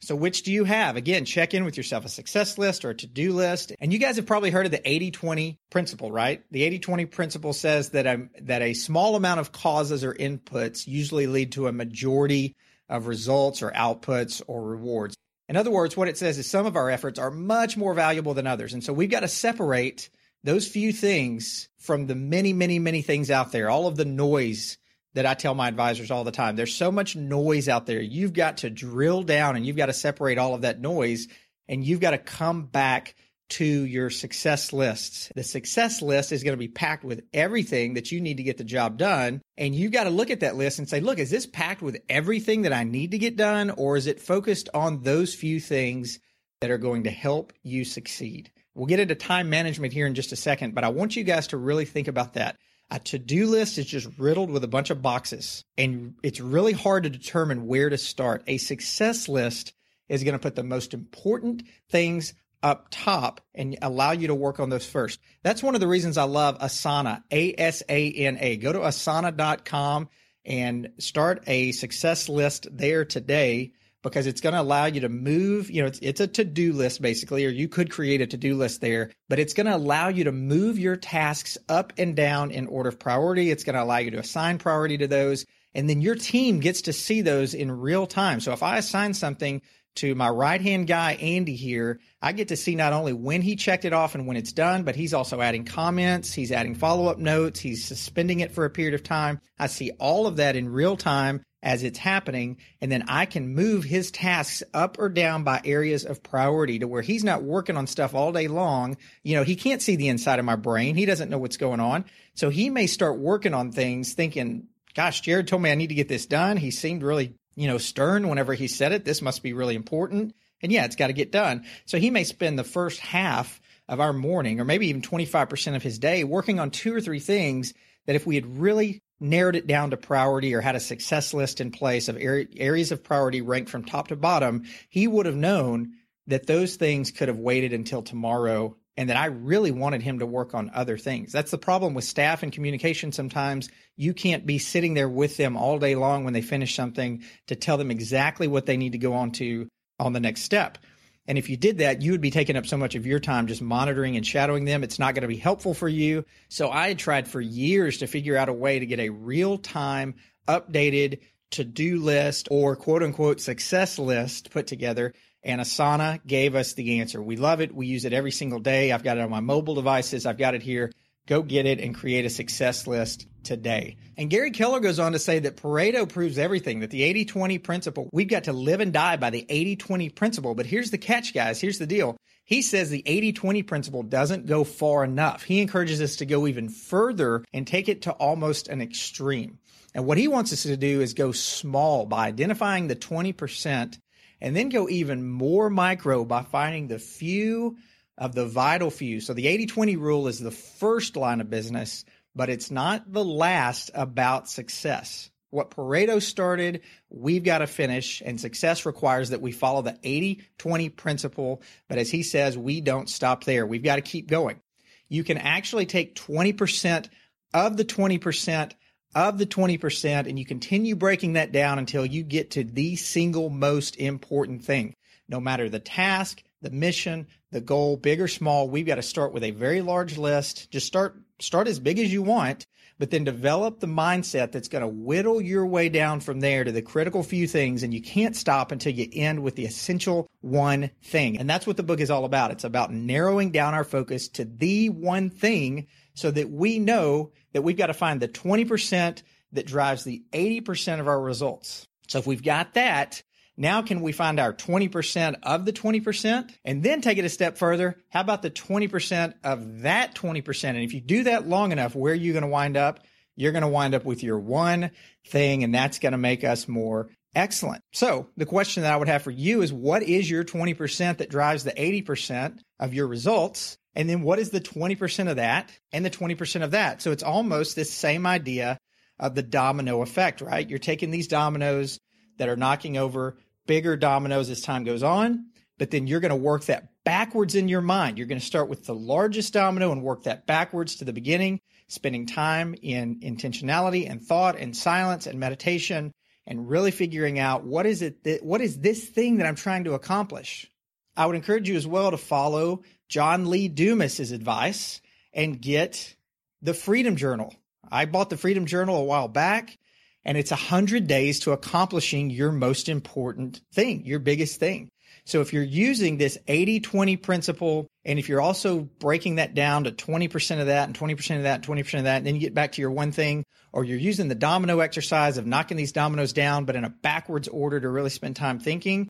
So, 0.00 0.14
which 0.14 0.42
do 0.44 0.52
you 0.52 0.64
have? 0.64 0.96
Again, 0.96 1.24
check 1.24 1.54
in 1.54 1.64
with 1.64 1.76
yourself 1.76 2.04
a 2.04 2.08
success 2.08 2.56
list 2.56 2.84
or 2.84 2.90
a 2.90 2.94
to 2.94 3.06
do 3.06 3.32
list. 3.32 3.72
And 3.80 3.92
you 3.92 3.98
guys 3.98 4.16
have 4.16 4.26
probably 4.26 4.50
heard 4.50 4.66
of 4.66 4.70
the 4.70 4.88
80 4.88 5.10
20 5.10 5.58
principle, 5.70 6.12
right? 6.12 6.44
The 6.52 6.62
80 6.62 6.78
20 6.78 7.06
principle 7.06 7.52
says 7.52 7.90
that 7.90 8.06
a, 8.06 8.28
that 8.42 8.62
a 8.62 8.74
small 8.74 9.16
amount 9.16 9.40
of 9.40 9.50
causes 9.50 10.04
or 10.04 10.14
inputs 10.14 10.86
usually 10.86 11.26
lead 11.26 11.52
to 11.52 11.66
a 11.66 11.72
majority 11.72 12.54
of 12.88 13.08
results 13.08 13.60
or 13.60 13.72
outputs 13.72 14.40
or 14.46 14.62
rewards. 14.62 15.16
In 15.48 15.56
other 15.56 15.70
words, 15.70 15.96
what 15.96 16.08
it 16.08 16.18
says 16.18 16.38
is 16.38 16.48
some 16.48 16.66
of 16.66 16.76
our 16.76 16.90
efforts 16.90 17.18
are 17.18 17.30
much 17.30 17.76
more 17.76 17.94
valuable 17.94 18.34
than 18.34 18.46
others. 18.46 18.74
And 18.74 18.84
so 18.84 18.92
we've 18.92 19.10
got 19.10 19.20
to 19.20 19.28
separate 19.28 20.10
those 20.44 20.68
few 20.68 20.92
things 20.92 21.68
from 21.78 22.06
the 22.06 22.14
many, 22.14 22.52
many, 22.52 22.78
many 22.78 23.02
things 23.02 23.30
out 23.30 23.52
there, 23.52 23.70
all 23.70 23.86
of 23.86 23.96
the 23.96 24.04
noise 24.04 24.78
that 25.14 25.26
I 25.26 25.34
tell 25.34 25.54
my 25.54 25.68
advisors 25.68 26.10
all 26.10 26.24
the 26.24 26.30
time. 26.30 26.56
There's 26.56 26.74
so 26.74 26.92
much 26.92 27.16
noise 27.16 27.68
out 27.68 27.86
there. 27.86 28.00
You've 28.00 28.34
got 28.34 28.58
to 28.58 28.70
drill 28.70 29.22
down 29.22 29.56
and 29.56 29.66
you've 29.66 29.76
got 29.76 29.86
to 29.86 29.92
separate 29.92 30.38
all 30.38 30.54
of 30.54 30.62
that 30.62 30.80
noise 30.80 31.28
and 31.66 31.84
you've 31.84 32.00
got 32.00 32.12
to 32.12 32.18
come 32.18 32.66
back 32.66 33.14
to 33.50 33.64
your 33.64 34.10
success 34.10 34.72
lists. 34.72 35.30
The 35.34 35.42
success 35.42 36.02
list 36.02 36.32
is 36.32 36.42
going 36.42 36.52
to 36.52 36.58
be 36.58 36.68
packed 36.68 37.04
with 37.04 37.24
everything 37.32 37.94
that 37.94 38.12
you 38.12 38.20
need 38.20 38.36
to 38.36 38.42
get 38.42 38.58
the 38.58 38.64
job 38.64 38.98
done. 38.98 39.40
And 39.56 39.74
you've 39.74 39.92
got 39.92 40.04
to 40.04 40.10
look 40.10 40.30
at 40.30 40.40
that 40.40 40.56
list 40.56 40.78
and 40.78 40.88
say, 40.88 41.00
look, 41.00 41.18
is 41.18 41.30
this 41.30 41.46
packed 41.46 41.80
with 41.80 41.98
everything 42.08 42.62
that 42.62 42.72
I 42.72 42.84
need 42.84 43.12
to 43.12 43.18
get 43.18 43.36
done? 43.36 43.70
Or 43.70 43.96
is 43.96 44.06
it 44.06 44.20
focused 44.20 44.68
on 44.74 45.02
those 45.02 45.34
few 45.34 45.60
things 45.60 46.20
that 46.60 46.70
are 46.70 46.78
going 46.78 47.04
to 47.04 47.10
help 47.10 47.52
you 47.62 47.84
succeed? 47.84 48.50
We'll 48.78 48.86
get 48.86 49.00
into 49.00 49.16
time 49.16 49.50
management 49.50 49.92
here 49.92 50.06
in 50.06 50.14
just 50.14 50.30
a 50.30 50.36
second, 50.36 50.72
but 50.72 50.84
I 50.84 50.90
want 50.90 51.16
you 51.16 51.24
guys 51.24 51.48
to 51.48 51.56
really 51.56 51.84
think 51.84 52.06
about 52.06 52.34
that. 52.34 52.56
A 52.92 53.00
to 53.00 53.18
do 53.18 53.48
list 53.48 53.76
is 53.76 53.86
just 53.86 54.08
riddled 54.18 54.50
with 54.50 54.62
a 54.62 54.68
bunch 54.68 54.90
of 54.90 55.02
boxes, 55.02 55.64
and 55.76 56.14
it's 56.22 56.38
really 56.38 56.74
hard 56.74 57.02
to 57.02 57.10
determine 57.10 57.66
where 57.66 57.90
to 57.90 57.98
start. 57.98 58.44
A 58.46 58.56
success 58.56 59.28
list 59.28 59.72
is 60.08 60.22
going 60.22 60.34
to 60.34 60.38
put 60.38 60.54
the 60.54 60.62
most 60.62 60.94
important 60.94 61.64
things 61.90 62.34
up 62.62 62.86
top 62.92 63.40
and 63.52 63.76
allow 63.82 64.12
you 64.12 64.28
to 64.28 64.34
work 64.34 64.60
on 64.60 64.70
those 64.70 64.86
first. 64.86 65.18
That's 65.42 65.62
one 65.62 65.74
of 65.74 65.80
the 65.80 65.88
reasons 65.88 66.16
I 66.16 66.22
love 66.22 66.60
Asana, 66.60 67.24
A 67.32 67.54
S 67.58 67.82
A 67.88 68.12
N 68.12 68.38
A. 68.40 68.58
Go 68.58 68.72
to 68.72 68.78
asana.com 68.78 70.08
and 70.44 70.90
start 70.98 71.42
a 71.48 71.72
success 71.72 72.28
list 72.28 72.68
there 72.70 73.04
today 73.04 73.72
because 74.08 74.26
it's 74.26 74.40
going 74.40 74.54
to 74.54 74.60
allow 74.60 74.86
you 74.86 75.00
to 75.00 75.08
move. 75.08 75.70
You 75.70 75.82
know, 75.82 75.88
it's, 75.88 75.98
it's 76.00 76.20
a 76.20 76.26
to 76.26 76.44
do 76.44 76.72
list 76.72 77.02
basically, 77.02 77.44
or 77.46 77.50
you 77.50 77.68
could 77.68 77.90
create 77.90 78.20
a 78.20 78.26
to 78.26 78.36
do 78.36 78.56
list 78.56 78.80
there, 78.80 79.10
but 79.28 79.38
it's 79.38 79.54
going 79.54 79.66
to 79.66 79.76
allow 79.76 80.08
you 80.08 80.24
to 80.24 80.32
move 80.32 80.78
your 80.78 80.96
tasks 80.96 81.58
up 81.68 81.92
and 81.98 82.16
down 82.16 82.50
in 82.50 82.66
order 82.66 82.88
of 82.88 82.98
priority. 82.98 83.50
It's 83.50 83.64
going 83.64 83.76
to 83.76 83.82
allow 83.82 83.98
you 83.98 84.10
to 84.12 84.18
assign 84.18 84.58
priority 84.58 84.98
to 84.98 85.06
those. 85.06 85.46
And 85.74 85.88
then 85.88 86.00
your 86.00 86.14
team 86.14 86.60
gets 86.60 86.82
to 86.82 86.92
see 86.92 87.20
those 87.20 87.54
in 87.54 87.70
real 87.70 88.06
time. 88.06 88.40
So 88.40 88.52
if 88.52 88.62
I 88.62 88.78
assign 88.78 89.14
something 89.14 89.62
to 89.96 90.14
my 90.14 90.28
right 90.28 90.60
hand 90.60 90.86
guy, 90.86 91.14
Andy, 91.14 91.56
here, 91.56 91.98
I 92.22 92.32
get 92.32 92.48
to 92.48 92.56
see 92.56 92.76
not 92.76 92.92
only 92.92 93.12
when 93.12 93.42
he 93.42 93.56
checked 93.56 93.84
it 93.84 93.92
off 93.92 94.14
and 94.14 94.26
when 94.26 94.36
it's 94.36 94.52
done, 94.52 94.84
but 94.84 94.94
he's 94.94 95.12
also 95.12 95.40
adding 95.40 95.64
comments, 95.64 96.32
he's 96.32 96.52
adding 96.52 96.76
follow 96.76 97.06
up 97.06 97.18
notes, 97.18 97.58
he's 97.58 97.84
suspending 97.84 98.40
it 98.40 98.52
for 98.52 98.64
a 98.64 98.70
period 98.70 98.94
of 98.94 99.02
time. 99.02 99.40
I 99.58 99.66
see 99.66 99.90
all 99.98 100.26
of 100.26 100.36
that 100.36 100.56
in 100.56 100.68
real 100.68 100.96
time 100.96 101.42
as 101.62 101.82
it's 101.82 101.98
happening. 101.98 102.58
And 102.80 102.90
then 102.90 103.04
I 103.08 103.26
can 103.26 103.54
move 103.54 103.84
his 103.84 104.10
tasks 104.10 104.62
up 104.72 104.98
or 104.98 105.08
down 105.08 105.44
by 105.44 105.60
areas 105.64 106.04
of 106.04 106.22
priority 106.22 106.78
to 106.78 106.88
where 106.88 107.02
he's 107.02 107.24
not 107.24 107.42
working 107.42 107.76
on 107.76 107.86
stuff 107.86 108.14
all 108.14 108.32
day 108.32 108.48
long. 108.48 108.96
You 109.22 109.36
know, 109.36 109.44
he 109.44 109.56
can't 109.56 109.82
see 109.82 109.96
the 109.96 110.08
inside 110.08 110.38
of 110.38 110.44
my 110.44 110.56
brain. 110.56 110.94
He 110.94 111.06
doesn't 111.06 111.30
know 111.30 111.38
what's 111.38 111.56
going 111.56 111.80
on. 111.80 112.04
So 112.34 112.50
he 112.50 112.70
may 112.70 112.86
start 112.86 113.18
working 113.18 113.54
on 113.54 113.72
things 113.72 114.12
thinking, 114.12 114.68
gosh, 114.94 115.20
Jared 115.20 115.48
told 115.48 115.62
me 115.62 115.70
I 115.70 115.74
need 115.74 115.88
to 115.88 115.94
get 115.94 116.08
this 116.08 116.26
done. 116.26 116.56
He 116.56 116.70
seemed 116.70 117.02
really, 117.02 117.34
you 117.56 117.66
know, 117.66 117.78
stern 117.78 118.28
whenever 118.28 118.54
he 118.54 118.68
said 118.68 118.92
it. 118.92 119.04
This 119.04 119.22
must 119.22 119.42
be 119.42 119.52
really 119.52 119.74
important. 119.74 120.34
And 120.62 120.72
yeah, 120.72 120.84
it's 120.84 120.96
got 120.96 121.08
to 121.08 121.12
get 121.12 121.32
done. 121.32 121.64
So 121.86 121.98
he 121.98 122.10
may 122.10 122.24
spend 122.24 122.58
the 122.58 122.64
first 122.64 123.00
half 123.00 123.60
of 123.88 124.00
our 124.00 124.12
morning 124.12 124.60
or 124.60 124.64
maybe 124.64 124.88
even 124.88 125.02
25% 125.02 125.76
of 125.76 125.82
his 125.82 125.98
day 125.98 126.24
working 126.24 126.60
on 126.60 126.70
two 126.70 126.94
or 126.94 127.00
three 127.00 127.20
things 127.20 127.74
that 128.06 128.16
if 128.16 128.26
we 128.26 128.34
had 128.34 128.58
really 128.58 129.02
narrowed 129.20 129.56
it 129.56 129.66
down 129.66 129.90
to 129.90 129.96
priority 129.96 130.54
or 130.54 130.60
had 130.60 130.76
a 130.76 130.80
success 130.80 131.34
list 131.34 131.60
in 131.60 131.70
place 131.70 132.08
of 132.08 132.16
areas 132.18 132.92
of 132.92 133.02
priority 133.02 133.40
ranked 133.40 133.70
from 133.70 133.84
top 133.84 134.08
to 134.08 134.16
bottom, 134.16 134.64
he 134.88 135.06
would 135.06 135.26
have 135.26 135.36
known 135.36 135.94
that 136.26 136.46
those 136.46 136.76
things 136.76 137.10
could 137.10 137.28
have 137.28 137.38
waited 137.38 137.72
until 137.72 138.02
tomorrow 138.02 138.76
and 138.96 139.10
that 139.10 139.16
I 139.16 139.26
really 139.26 139.70
wanted 139.70 140.02
him 140.02 140.18
to 140.18 140.26
work 140.26 140.54
on 140.54 140.72
other 140.74 140.98
things. 140.98 141.30
That's 141.30 141.52
the 141.52 141.58
problem 141.58 141.94
with 141.94 142.04
staff 142.04 142.42
and 142.42 142.52
communication. 142.52 143.12
Sometimes 143.12 143.68
you 143.96 144.12
can't 144.12 144.44
be 144.44 144.58
sitting 144.58 144.94
there 144.94 145.08
with 145.08 145.36
them 145.36 145.56
all 145.56 145.78
day 145.78 145.94
long 145.94 146.24
when 146.24 146.34
they 146.34 146.42
finish 146.42 146.74
something 146.74 147.22
to 147.46 147.54
tell 147.54 147.76
them 147.76 147.92
exactly 147.92 148.48
what 148.48 148.66
they 148.66 148.76
need 148.76 148.92
to 148.92 148.98
go 148.98 149.14
on 149.14 149.30
to 149.32 149.68
on 150.00 150.12
the 150.12 150.20
next 150.20 150.42
step. 150.42 150.78
And 151.28 151.36
if 151.36 151.50
you 151.50 151.58
did 151.58 151.78
that, 151.78 152.00
you 152.00 152.12
would 152.12 152.22
be 152.22 152.30
taking 152.30 152.56
up 152.56 152.66
so 152.66 152.78
much 152.78 152.94
of 152.94 153.06
your 153.06 153.20
time 153.20 153.46
just 153.46 153.60
monitoring 153.60 154.16
and 154.16 154.26
shadowing 154.26 154.64
them. 154.64 154.82
It's 154.82 154.98
not 154.98 155.14
going 155.14 155.22
to 155.22 155.28
be 155.28 155.36
helpful 155.36 155.74
for 155.74 155.88
you. 155.88 156.24
So 156.48 156.70
I 156.70 156.88
had 156.88 156.98
tried 156.98 157.28
for 157.28 157.38
years 157.38 157.98
to 157.98 158.06
figure 158.06 158.36
out 158.36 158.48
a 158.48 158.52
way 158.54 158.78
to 158.78 158.86
get 158.86 158.98
a 158.98 159.10
real 159.10 159.58
time, 159.58 160.14
updated 160.48 161.20
to 161.50 161.64
do 161.64 162.00
list 162.00 162.48
or 162.50 162.76
quote 162.76 163.02
unquote 163.02 163.42
success 163.42 163.98
list 163.98 164.50
put 164.50 164.66
together. 164.66 165.12
And 165.42 165.60
Asana 165.60 166.26
gave 166.26 166.54
us 166.54 166.72
the 166.72 167.00
answer. 167.00 167.22
We 167.22 167.36
love 167.36 167.60
it. 167.60 167.74
We 167.74 167.86
use 167.86 168.06
it 168.06 168.14
every 168.14 168.32
single 168.32 168.58
day. 168.58 168.90
I've 168.90 169.04
got 169.04 169.18
it 169.18 169.20
on 169.20 169.30
my 169.30 169.40
mobile 169.40 169.74
devices. 169.74 170.24
I've 170.24 170.38
got 170.38 170.54
it 170.54 170.62
here. 170.62 170.90
Go 171.28 171.42
get 171.42 171.66
it 171.66 171.78
and 171.78 171.94
create 171.94 172.24
a 172.24 172.30
success 172.30 172.86
list 172.86 173.26
today. 173.44 173.98
And 174.16 174.30
Gary 174.30 174.50
Keller 174.50 174.80
goes 174.80 174.98
on 174.98 175.12
to 175.12 175.18
say 175.18 175.38
that 175.40 175.58
Pareto 175.58 176.08
proves 176.08 176.38
everything, 176.38 176.80
that 176.80 176.90
the 176.90 177.02
80 177.02 177.26
20 177.26 177.58
principle, 177.58 178.08
we've 178.14 178.28
got 178.28 178.44
to 178.44 178.54
live 178.54 178.80
and 178.80 178.94
die 178.94 179.18
by 179.18 179.28
the 179.28 179.44
80 179.46 179.76
20 179.76 180.08
principle. 180.08 180.54
But 180.54 180.64
here's 180.64 180.90
the 180.90 180.96
catch, 180.96 181.34
guys. 181.34 181.60
Here's 181.60 181.78
the 181.78 181.86
deal. 181.86 182.16
He 182.46 182.62
says 182.62 182.88
the 182.88 183.02
80 183.04 183.34
20 183.34 183.62
principle 183.62 184.02
doesn't 184.02 184.46
go 184.46 184.64
far 184.64 185.04
enough. 185.04 185.42
He 185.42 185.60
encourages 185.60 186.00
us 186.00 186.16
to 186.16 186.26
go 186.26 186.46
even 186.46 186.70
further 186.70 187.44
and 187.52 187.66
take 187.66 187.90
it 187.90 188.02
to 188.02 188.12
almost 188.12 188.68
an 188.68 188.80
extreme. 188.80 189.58
And 189.94 190.06
what 190.06 190.16
he 190.16 190.28
wants 190.28 190.54
us 190.54 190.62
to 190.62 190.78
do 190.78 191.02
is 191.02 191.12
go 191.12 191.32
small 191.32 192.06
by 192.06 192.26
identifying 192.26 192.88
the 192.88 192.96
20% 192.96 193.98
and 194.40 194.56
then 194.56 194.70
go 194.70 194.88
even 194.88 195.28
more 195.28 195.68
micro 195.68 196.24
by 196.24 196.42
finding 196.42 196.88
the 196.88 196.98
few 196.98 197.76
of 198.18 198.34
the 198.34 198.46
vital 198.46 198.90
few. 198.90 199.20
So 199.20 199.32
the 199.32 199.46
80 199.46 199.66
20 199.66 199.96
rule 199.96 200.28
is 200.28 200.38
the 200.38 200.50
first 200.50 201.16
line 201.16 201.40
of 201.40 201.48
business, 201.48 202.04
but 202.34 202.50
it's 202.50 202.70
not 202.70 203.10
the 203.12 203.24
last 203.24 203.90
about 203.94 204.50
success. 204.50 205.30
What 205.50 205.70
Pareto 205.70 206.20
started, 206.20 206.82
we've 207.08 207.44
got 207.44 207.58
to 207.58 207.66
finish, 207.66 208.20
and 208.22 208.38
success 208.38 208.84
requires 208.84 209.30
that 209.30 209.40
we 209.40 209.52
follow 209.52 209.80
the 209.80 209.98
80 210.02 210.42
20 210.58 210.88
principle. 210.90 211.62
But 211.88 211.98
as 211.98 212.10
he 212.10 212.22
says, 212.22 212.58
we 212.58 212.82
don't 212.82 213.08
stop 213.08 213.44
there. 213.44 213.66
We've 213.66 213.82
got 213.82 213.96
to 213.96 214.02
keep 214.02 214.28
going. 214.28 214.60
You 215.08 215.24
can 215.24 215.38
actually 215.38 215.86
take 215.86 216.14
20% 216.16 217.08
of 217.54 217.78
the 217.78 217.84
20% 217.84 218.72
of 219.14 219.38
the 219.38 219.46
20%, 219.46 220.28
and 220.28 220.38
you 220.38 220.44
continue 220.44 220.94
breaking 220.94 221.32
that 221.34 221.50
down 221.50 221.78
until 221.78 222.04
you 222.04 222.22
get 222.22 222.50
to 222.52 222.64
the 222.64 222.96
single 222.96 223.48
most 223.48 223.96
important 223.96 224.64
thing. 224.64 224.94
No 225.30 225.40
matter 225.40 225.70
the 225.70 225.78
task, 225.78 226.42
the 226.60 226.70
mission, 226.70 227.26
the 227.50 227.60
goal, 227.60 227.96
big 227.96 228.20
or 228.20 228.28
small, 228.28 228.68
we've 228.68 228.86
got 228.86 228.96
to 228.96 229.02
start 229.02 229.32
with 229.32 229.44
a 229.44 229.50
very 229.50 229.80
large 229.80 230.18
list. 230.18 230.70
Just 230.70 230.86
start 230.86 231.16
start 231.40 231.68
as 231.68 231.78
big 231.78 231.98
as 231.98 232.12
you 232.12 232.22
want, 232.22 232.66
but 232.98 233.10
then 233.10 233.24
develop 233.24 233.78
the 233.78 233.86
mindset 233.86 234.52
that's 234.52 234.68
going 234.68 234.82
to 234.82 234.88
whittle 234.88 235.40
your 235.40 235.64
way 235.66 235.88
down 235.88 236.20
from 236.20 236.40
there 236.40 236.64
to 236.64 236.72
the 236.72 236.82
critical 236.82 237.22
few 237.22 237.46
things 237.46 237.82
and 237.82 237.94
you 237.94 238.02
can't 238.02 238.36
stop 238.36 238.72
until 238.72 238.92
you 238.92 239.08
end 239.12 239.42
with 239.42 239.54
the 239.54 239.64
essential 239.64 240.28
one 240.40 240.90
thing. 241.02 241.38
And 241.38 241.48
that's 241.48 241.66
what 241.66 241.76
the 241.76 241.82
book 241.82 242.00
is 242.00 242.10
all 242.10 242.24
about. 242.24 242.50
It's 242.50 242.64
about 242.64 242.92
narrowing 242.92 243.50
down 243.50 243.74
our 243.74 243.84
focus 243.84 244.28
to 244.30 244.44
the 244.44 244.88
one 244.88 245.30
thing 245.30 245.86
so 246.14 246.30
that 246.30 246.50
we 246.50 246.78
know 246.80 247.32
that 247.52 247.62
we've 247.62 247.76
got 247.76 247.86
to 247.86 247.94
find 247.94 248.20
the 248.20 248.28
20% 248.28 249.22
that 249.52 249.66
drives 249.66 250.04
the 250.04 250.24
80% 250.32 251.00
of 251.00 251.08
our 251.08 251.20
results. 251.20 251.86
So 252.08 252.18
if 252.18 252.26
we've 252.26 252.42
got 252.42 252.74
that, 252.74 253.22
now, 253.60 253.82
can 253.82 254.02
we 254.02 254.12
find 254.12 254.38
our 254.38 254.54
20% 254.54 255.40
of 255.42 255.64
the 255.64 255.72
20% 255.72 256.48
and 256.64 256.80
then 256.80 257.00
take 257.00 257.18
it 257.18 257.24
a 257.24 257.28
step 257.28 257.58
further? 257.58 258.00
How 258.08 258.20
about 258.20 258.40
the 258.40 258.52
20% 258.52 259.34
of 259.42 259.80
that 259.80 260.14
20%? 260.14 260.64
And 260.64 260.78
if 260.78 260.94
you 260.94 261.00
do 261.00 261.24
that 261.24 261.48
long 261.48 261.72
enough, 261.72 261.96
where 261.96 262.12
are 262.12 262.16
you 262.16 262.32
going 262.32 262.44
to 262.44 262.48
wind 262.48 262.76
up? 262.76 263.00
You're 263.34 263.50
going 263.50 263.62
to 263.62 263.68
wind 263.68 263.96
up 263.96 264.04
with 264.04 264.22
your 264.22 264.38
one 264.38 264.92
thing, 265.26 265.64
and 265.64 265.74
that's 265.74 265.98
going 265.98 266.12
to 266.12 266.18
make 266.18 266.44
us 266.44 266.68
more 266.68 267.10
excellent. 267.34 267.82
So, 267.92 268.28
the 268.36 268.46
question 268.46 268.84
that 268.84 268.92
I 268.92 268.96
would 268.96 269.08
have 269.08 269.22
for 269.22 269.32
you 269.32 269.62
is 269.62 269.72
what 269.72 270.04
is 270.04 270.30
your 270.30 270.44
20% 270.44 271.18
that 271.18 271.30
drives 271.30 271.64
the 271.64 271.72
80% 271.72 272.60
of 272.78 272.94
your 272.94 273.08
results? 273.08 273.76
And 273.96 274.08
then 274.08 274.22
what 274.22 274.38
is 274.38 274.50
the 274.50 274.60
20% 274.60 275.28
of 275.28 275.36
that 275.36 275.70
and 275.92 276.04
the 276.04 276.10
20% 276.10 276.62
of 276.62 276.70
that? 276.72 277.02
So, 277.02 277.10
it's 277.10 277.24
almost 277.24 277.74
this 277.74 277.92
same 277.92 278.24
idea 278.24 278.78
of 279.18 279.34
the 279.34 279.42
domino 279.42 280.02
effect, 280.02 280.40
right? 280.40 280.68
You're 280.68 280.78
taking 280.78 281.10
these 281.10 281.26
dominoes 281.26 281.98
that 282.38 282.48
are 282.48 282.56
knocking 282.56 282.96
over 282.96 283.36
bigger 283.68 283.96
dominoes 283.96 284.50
as 284.50 284.60
time 284.60 284.82
goes 284.82 285.04
on, 285.04 285.46
but 285.78 285.92
then 285.92 286.08
you're 286.08 286.18
going 286.18 286.30
to 286.30 286.36
work 286.36 286.64
that 286.64 286.88
backwards 287.04 287.54
in 287.54 287.68
your 287.68 287.80
mind. 287.80 288.18
You're 288.18 288.26
going 288.26 288.40
to 288.40 288.44
start 288.44 288.68
with 288.68 288.84
the 288.84 288.94
largest 288.94 289.52
domino 289.52 289.92
and 289.92 290.02
work 290.02 290.24
that 290.24 290.46
backwards 290.46 290.96
to 290.96 291.04
the 291.04 291.12
beginning, 291.12 291.60
spending 291.86 292.26
time 292.26 292.74
in 292.82 293.20
intentionality 293.20 294.10
and 294.10 294.20
thought 294.20 294.58
and 294.58 294.76
silence 294.76 295.28
and 295.28 295.38
meditation 295.38 296.10
and 296.48 296.68
really 296.68 296.90
figuring 296.90 297.38
out 297.38 297.62
what 297.62 297.86
is 297.86 298.02
it 298.02 298.24
that, 298.24 298.42
what 298.42 298.60
is 298.60 298.80
this 298.80 299.04
thing 299.04 299.36
that 299.36 299.46
I'm 299.46 299.54
trying 299.54 299.84
to 299.84 299.94
accomplish. 299.94 300.68
I 301.16 301.26
would 301.26 301.36
encourage 301.36 301.68
you 301.68 301.76
as 301.76 301.86
well 301.86 302.10
to 302.10 302.16
follow 302.16 302.82
John 303.08 303.50
Lee 303.50 303.68
Dumas's 303.68 304.32
advice 304.32 305.00
and 305.32 305.60
get 305.60 306.16
the 306.62 306.74
Freedom 306.74 307.16
Journal. 307.16 307.54
I 307.90 308.06
bought 308.06 308.30
the 308.30 308.36
Freedom 308.36 308.66
Journal 308.66 308.96
a 308.96 309.04
while 309.04 309.28
back 309.28 309.78
and 310.24 310.36
it's 310.36 310.50
100 310.50 311.06
days 311.06 311.40
to 311.40 311.52
accomplishing 311.52 312.30
your 312.30 312.52
most 312.52 312.88
important 312.88 313.60
thing, 313.72 314.04
your 314.04 314.18
biggest 314.18 314.60
thing. 314.60 314.88
So 315.24 315.42
if 315.42 315.52
you're 315.52 315.62
using 315.62 316.16
this 316.16 316.38
80 316.48 316.80
20 316.80 317.16
principle, 317.18 317.86
and 318.04 318.18
if 318.18 318.28
you're 318.28 318.40
also 318.40 318.80
breaking 318.80 319.36
that 319.36 319.54
down 319.54 319.84
to 319.84 319.92
20% 319.92 320.60
of 320.60 320.66
that 320.66 320.88
and 320.88 320.98
20% 320.98 321.36
of 321.36 321.42
that, 321.42 321.56
and 321.56 321.66
20% 321.66 321.98
of 321.98 322.04
that, 322.04 322.16
and 322.16 322.26
then 322.26 322.34
you 322.34 322.40
get 322.40 322.54
back 322.54 322.72
to 322.72 322.80
your 322.80 322.90
one 322.90 323.12
thing, 323.12 323.44
or 323.72 323.84
you're 323.84 323.98
using 323.98 324.28
the 324.28 324.34
domino 324.34 324.80
exercise 324.80 325.36
of 325.36 325.46
knocking 325.46 325.76
these 325.76 325.92
dominoes 325.92 326.32
down, 326.32 326.64
but 326.64 326.76
in 326.76 326.84
a 326.84 326.90
backwards 326.90 327.48
order 327.48 327.78
to 327.78 327.88
really 327.90 328.10
spend 328.10 328.36
time 328.36 328.58
thinking, 328.58 329.06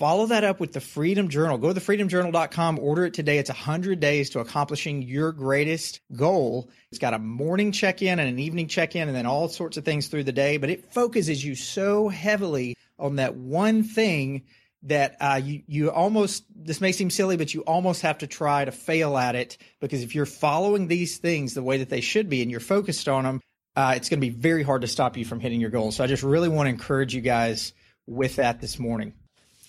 Follow 0.00 0.26
that 0.26 0.44
up 0.44 0.60
with 0.60 0.72
the 0.72 0.80
Freedom 0.80 1.28
Journal. 1.28 1.58
Go 1.58 1.72
to 1.72 1.78
thefreedomjournal.com, 1.78 2.78
order 2.78 3.04
it 3.04 3.12
today. 3.12 3.36
It's 3.36 3.50
100 3.50 4.00
days 4.00 4.30
to 4.30 4.40
accomplishing 4.40 5.02
your 5.02 5.30
greatest 5.30 6.00
goal. 6.14 6.70
It's 6.90 6.98
got 6.98 7.12
a 7.12 7.18
morning 7.18 7.70
check 7.70 8.00
in 8.00 8.18
and 8.18 8.26
an 8.26 8.38
evening 8.38 8.66
check 8.66 8.96
in, 8.96 9.08
and 9.08 9.16
then 9.16 9.26
all 9.26 9.48
sorts 9.48 9.76
of 9.76 9.84
things 9.84 10.08
through 10.08 10.24
the 10.24 10.32
day. 10.32 10.56
But 10.56 10.70
it 10.70 10.90
focuses 10.92 11.44
you 11.44 11.54
so 11.54 12.08
heavily 12.08 12.76
on 12.98 13.16
that 13.16 13.36
one 13.36 13.82
thing 13.82 14.44
that 14.84 15.16
uh, 15.20 15.40
you 15.42 15.62
you 15.66 15.90
almost 15.90 16.44
this 16.54 16.80
may 16.80 16.92
seem 16.92 17.10
silly, 17.10 17.36
but 17.36 17.52
you 17.52 17.60
almost 17.62 18.02
have 18.02 18.18
to 18.18 18.26
try 18.26 18.64
to 18.64 18.72
fail 18.72 19.18
at 19.18 19.34
it 19.34 19.58
because 19.80 20.02
if 20.02 20.14
you're 20.14 20.24
following 20.24 20.88
these 20.88 21.18
things 21.18 21.52
the 21.52 21.62
way 21.62 21.76
that 21.78 21.90
they 21.90 22.00
should 22.00 22.30
be 22.30 22.40
and 22.40 22.50
you're 22.50 22.60
focused 22.60 23.08
on 23.08 23.24
them, 23.24 23.40
uh, 23.76 23.92
it's 23.96 24.08
going 24.08 24.20
to 24.20 24.26
be 24.26 24.34
very 24.34 24.62
hard 24.62 24.80
to 24.80 24.88
stop 24.88 25.16
you 25.16 25.24
from 25.24 25.40
hitting 25.40 25.60
your 25.60 25.70
goals. 25.70 25.96
So 25.96 26.04
I 26.04 26.06
just 26.06 26.22
really 26.22 26.48
want 26.48 26.66
to 26.66 26.70
encourage 26.70 27.14
you 27.14 27.20
guys 27.20 27.74
with 28.06 28.36
that 28.36 28.60
this 28.60 28.78
morning. 28.78 29.12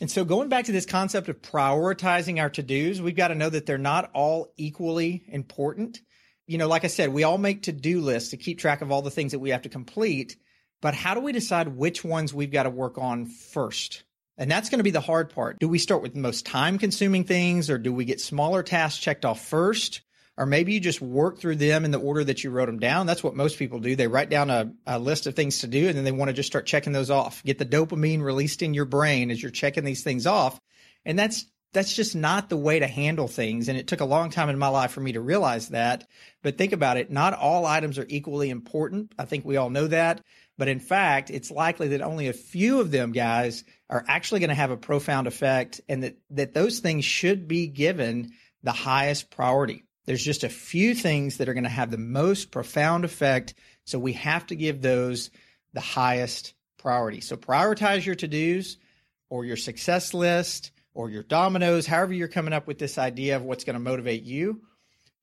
And 0.01 0.10
so 0.10 0.25
going 0.25 0.50
back 0.50 0.65
to 0.65 0.72
this 0.72 0.88
concept 0.88 1.29
of 1.29 1.43
prioritizing 1.43 2.41
our 2.41 2.50
to-dos, 2.50 3.00
we've 3.00 3.15
got 3.15 3.27
to 3.27 3.36
know 3.36 3.51
that 3.51 3.67
they're 3.67 3.77
not 3.77 4.10
all 4.15 4.51
equally 4.58 5.24
important. 5.27 6.01
You 6.48 6.58
know, 6.58 6.67
like 6.67 6.84
I 6.84 6.88
said, 6.88 7.13
we 7.13 7.24
all 7.24 7.38
make 7.38 7.62
to-do 7.62 8.01
lists 8.01 8.31
to 8.31 8.38
keep 8.38 8.58
track 8.58 8.81
of 8.81 8.91
all 8.91 9.03
the 9.03 9.12
things 9.12 9.34
that 9.34 9.39
we 9.39 9.51
have 9.51 9.62
to 9.62 9.70
complete, 9.70 10.38
but 10.81 10.96
how 10.96 11.13
do 11.13 11.22
we 11.22 11.31
decide 11.31 11.67
which 11.67 12.03
ones 12.03 12.34
we've 12.34 12.51
got 12.51 12.63
to 12.63 12.72
work 12.72 12.98
on 12.98 13.27
first? 13.27 14.03
And 14.39 14.50
that's 14.50 14.72
going 14.72 14.79
to 14.79 14.84
be 14.84 14.89
the 14.89 15.01
hard 15.01 15.29
part. 15.29 15.60
Do 15.60 15.70
we 15.70 15.77
start 15.77 16.01
with 16.01 16.15
the 16.15 16.20
most 16.20 16.48
time 16.48 16.79
consuming 16.79 17.24
things 17.24 17.70
or 17.70 17.77
do 17.77 17.93
we 17.93 18.03
get 18.03 18.20
smaller 18.20 18.63
tasks 18.63 19.00
checked 19.00 19.24
off 19.24 19.46
first? 19.46 20.01
Or 20.41 20.48
maybe 20.48 20.74
you 20.74 20.79
just 20.79 21.01
work 21.01 21.38
through 21.38 21.55
them 21.57 21.86
in 21.86 21.91
the 21.91 22.00
order 22.00 22.24
that 22.24 22.43
you 22.43 22.50
wrote 22.50 22.65
them 22.65 22.79
down. 22.79 23.05
That's 23.05 23.24
what 23.24 23.36
most 23.36 23.60
people 23.60 23.77
do. 23.77 23.95
They 23.95 24.07
write 24.07 24.31
down 24.31 24.50
a, 24.50 24.74
a, 24.88 24.98
list 24.98 25.27
of 25.27 25.36
things 25.36 25.60
to 25.60 25.67
do 25.67 25.88
and 25.88 25.95
then 25.95 26.03
they 26.03 26.12
want 26.12 26.29
to 26.29 26.33
just 26.33 26.48
start 26.48 26.65
checking 26.65 26.93
those 26.93 27.12
off. 27.12 27.43
Get 27.43 27.60
the 27.60 27.65
dopamine 27.65 28.24
released 28.24 28.63
in 28.63 28.74
your 28.74 28.86
brain 28.86 29.29
as 29.29 29.39
you're 29.39 29.51
checking 29.51 29.83
these 29.83 30.03
things 30.03 30.25
off. 30.25 30.60
And 31.05 31.17
that's 31.17 31.45
that's 31.74 31.95
just 31.95 32.15
not 32.15 32.50
the 32.50 32.57
way 32.57 32.79
to 32.79 32.88
handle 32.88 33.27
things. 33.27 33.69
And 33.69 33.77
it 33.77 33.86
took 33.86 34.01
a 34.01 34.05
long 34.05 34.31
time 34.31 34.50
in 34.50 34.57
my 34.57 34.67
life 34.69 34.89
for 34.89 35.00
me 35.00 35.12
to 35.12 35.21
realize 35.21 35.69
that. 35.69 36.07
But 36.41 36.57
think 36.57 36.74
about 36.74 36.98
it. 36.98 37.12
Not 37.12 37.36
all 37.36 37.67
items 37.67 38.00
are 38.00 38.07
equally 38.10 38.50
important. 38.50 39.13
I 39.19 39.25
think 39.25 39.45
we 39.45 39.57
all 39.57 39.69
know 39.69 39.86
that. 39.88 40.21
But 40.57 40.69
in 40.69 40.79
fact, 40.79 41.29
it's 41.29 41.51
likely 41.51 41.89
that 41.89 42.01
only 42.01 42.29
a 42.29 42.33
few 42.33 42.81
of 42.81 42.89
them, 42.89 43.12
guys, 43.12 43.63
are 43.91 44.03
actually 44.07 44.39
going 44.39 44.50
to 44.50 44.55
have 44.55 44.71
a 44.71 44.77
profound 44.77 45.27
effect 45.27 45.81
and 45.88 46.01
that, 46.01 46.17
that 46.31 46.55
those 46.55 46.79
things 46.79 47.05
should 47.05 47.48
be 47.48 47.67
given 47.67 48.31
the 48.63 48.71
highest 48.71 49.29
priority. 49.29 49.86
There's 50.12 50.25
just 50.25 50.44
a 50.44 50.50
few 50.50 50.94
things 50.94 51.38
that 51.38 51.48
are 51.48 51.53
going 51.53 51.63
to 51.63 51.70
have 51.70 51.89
the 51.89 51.98
most 51.98 52.51
profound 52.51 53.06
effect. 53.06 53.53
So 53.86 53.98
we 53.98 54.12
have 54.12 54.46
to 54.48 54.58
give 54.58 54.82
those 54.82 55.32
the 55.72 55.80
highest 55.80 56.53
priority. 56.77 57.22
So 57.22 57.38
prioritize 57.38 58.06
your 58.06 58.15
to 58.15 58.27
dos 58.27 58.75
or 59.30 59.46
your 59.46 59.56
success 59.56 60.13
list 60.13 60.72
or 60.94 61.10
your 61.10 61.24
dominoes, 61.24 61.88
however 61.88 62.12
you're 62.12 62.27
coming 62.27 62.51
up 62.51 62.68
with 62.68 62.77
this 62.77 62.98
idea 62.98 63.38
of 63.38 63.44
what's 63.44 63.63
going 63.63 63.75
to 63.75 63.80
motivate 63.80 64.24
you. 64.24 64.60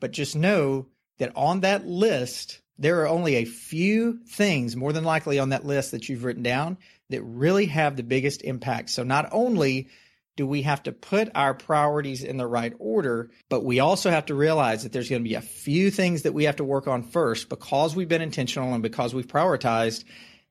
But 0.00 0.12
just 0.12 0.34
know 0.34 0.86
that 1.18 1.36
on 1.36 1.60
that 1.60 1.86
list 1.86 2.62
there 2.78 3.02
are 3.02 3.08
only 3.08 3.34
a 3.34 3.44
few 3.44 4.20
things, 4.26 4.74
more 4.74 4.94
than 4.94 5.04
likely, 5.04 5.38
on 5.38 5.50
that 5.50 5.66
list 5.66 5.90
that 5.90 6.08
you've 6.08 6.24
written 6.24 6.42
down 6.42 6.78
that 7.10 7.20
really 7.20 7.66
have 7.66 7.96
the 7.96 8.02
biggest 8.02 8.40
impact. 8.40 8.88
So 8.88 9.02
not 9.02 9.28
only 9.32 9.88
do 10.38 10.46
we 10.46 10.62
have 10.62 10.84
to 10.84 10.92
put 10.92 11.28
our 11.34 11.52
priorities 11.52 12.22
in 12.22 12.36
the 12.36 12.46
right 12.46 12.72
order, 12.78 13.28
but 13.48 13.64
we 13.64 13.80
also 13.80 14.08
have 14.08 14.26
to 14.26 14.36
realize 14.36 14.84
that 14.84 14.92
there's 14.92 15.10
going 15.10 15.20
to 15.20 15.28
be 15.28 15.34
a 15.34 15.40
few 15.40 15.90
things 15.90 16.22
that 16.22 16.32
we 16.32 16.44
have 16.44 16.54
to 16.56 16.64
work 16.64 16.86
on 16.86 17.02
first 17.02 17.48
because 17.48 17.96
we've 17.96 18.08
been 18.08 18.22
intentional 18.22 18.72
and 18.72 18.80
because 18.80 19.12
we've 19.12 19.26
prioritized 19.26 20.04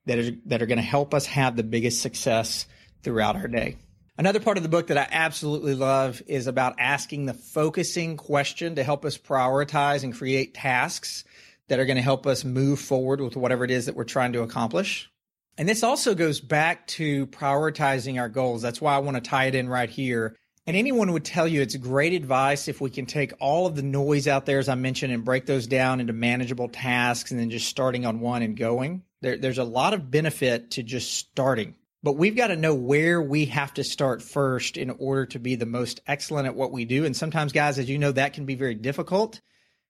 that 0.04 0.18
are, 0.18 0.30
that 0.44 0.60
are 0.60 0.66
going 0.66 0.76
to 0.76 0.82
help 0.82 1.14
us 1.14 1.24
have 1.24 1.56
the 1.56 1.62
biggest 1.62 2.02
success 2.02 2.66
throughout 3.02 3.34
our 3.34 3.48
day. 3.48 3.76
Another 4.18 4.40
part 4.40 4.58
of 4.58 4.62
the 4.62 4.68
book 4.68 4.88
that 4.88 4.98
I 4.98 5.08
absolutely 5.10 5.74
love 5.74 6.20
is 6.26 6.48
about 6.48 6.74
asking 6.78 7.24
the 7.24 7.34
focusing 7.34 8.18
question 8.18 8.74
to 8.74 8.84
help 8.84 9.06
us 9.06 9.16
prioritize 9.16 10.04
and 10.04 10.14
create 10.14 10.52
tasks 10.52 11.24
that 11.68 11.78
are 11.78 11.86
going 11.86 11.96
to 11.96 12.02
help 12.02 12.26
us 12.26 12.44
move 12.44 12.78
forward 12.78 13.22
with 13.22 13.36
whatever 13.36 13.64
it 13.64 13.70
is 13.70 13.86
that 13.86 13.96
we're 13.96 14.04
trying 14.04 14.34
to 14.34 14.42
accomplish. 14.42 15.10
And 15.58 15.68
this 15.68 15.82
also 15.82 16.14
goes 16.14 16.40
back 16.40 16.86
to 16.86 17.26
prioritizing 17.26 18.20
our 18.20 18.28
goals. 18.28 18.62
That's 18.62 18.80
why 18.80 18.94
I 18.94 18.98
want 18.98 19.16
to 19.16 19.20
tie 19.20 19.46
it 19.46 19.56
in 19.56 19.68
right 19.68 19.90
here. 19.90 20.36
And 20.68 20.76
anyone 20.76 21.12
would 21.12 21.24
tell 21.24 21.48
you 21.48 21.60
it's 21.60 21.74
great 21.74 22.12
advice 22.12 22.68
if 22.68 22.80
we 22.80 22.90
can 22.90 23.06
take 23.06 23.32
all 23.40 23.66
of 23.66 23.74
the 23.74 23.82
noise 23.82 24.28
out 24.28 24.46
there, 24.46 24.60
as 24.60 24.68
I 24.68 24.76
mentioned, 24.76 25.12
and 25.12 25.24
break 25.24 25.46
those 25.46 25.66
down 25.66 25.98
into 25.98 26.12
manageable 26.12 26.68
tasks 26.68 27.32
and 27.32 27.40
then 27.40 27.50
just 27.50 27.66
starting 27.66 28.06
on 28.06 28.20
one 28.20 28.42
and 28.42 28.56
going. 28.56 29.02
There, 29.20 29.36
there's 29.36 29.58
a 29.58 29.64
lot 29.64 29.94
of 29.94 30.12
benefit 30.12 30.70
to 30.72 30.84
just 30.84 31.14
starting. 31.14 31.74
But 32.04 32.12
we've 32.12 32.36
got 32.36 32.48
to 32.48 32.56
know 32.56 32.76
where 32.76 33.20
we 33.20 33.46
have 33.46 33.74
to 33.74 33.82
start 33.82 34.22
first 34.22 34.76
in 34.76 34.90
order 34.90 35.26
to 35.26 35.40
be 35.40 35.56
the 35.56 35.66
most 35.66 36.00
excellent 36.06 36.46
at 36.46 36.54
what 36.54 36.70
we 36.70 36.84
do. 36.84 37.04
And 37.04 37.16
sometimes, 37.16 37.52
guys, 37.52 37.80
as 37.80 37.88
you 37.88 37.98
know, 37.98 38.12
that 38.12 38.34
can 38.34 38.46
be 38.46 38.54
very 38.54 38.76
difficult 38.76 39.40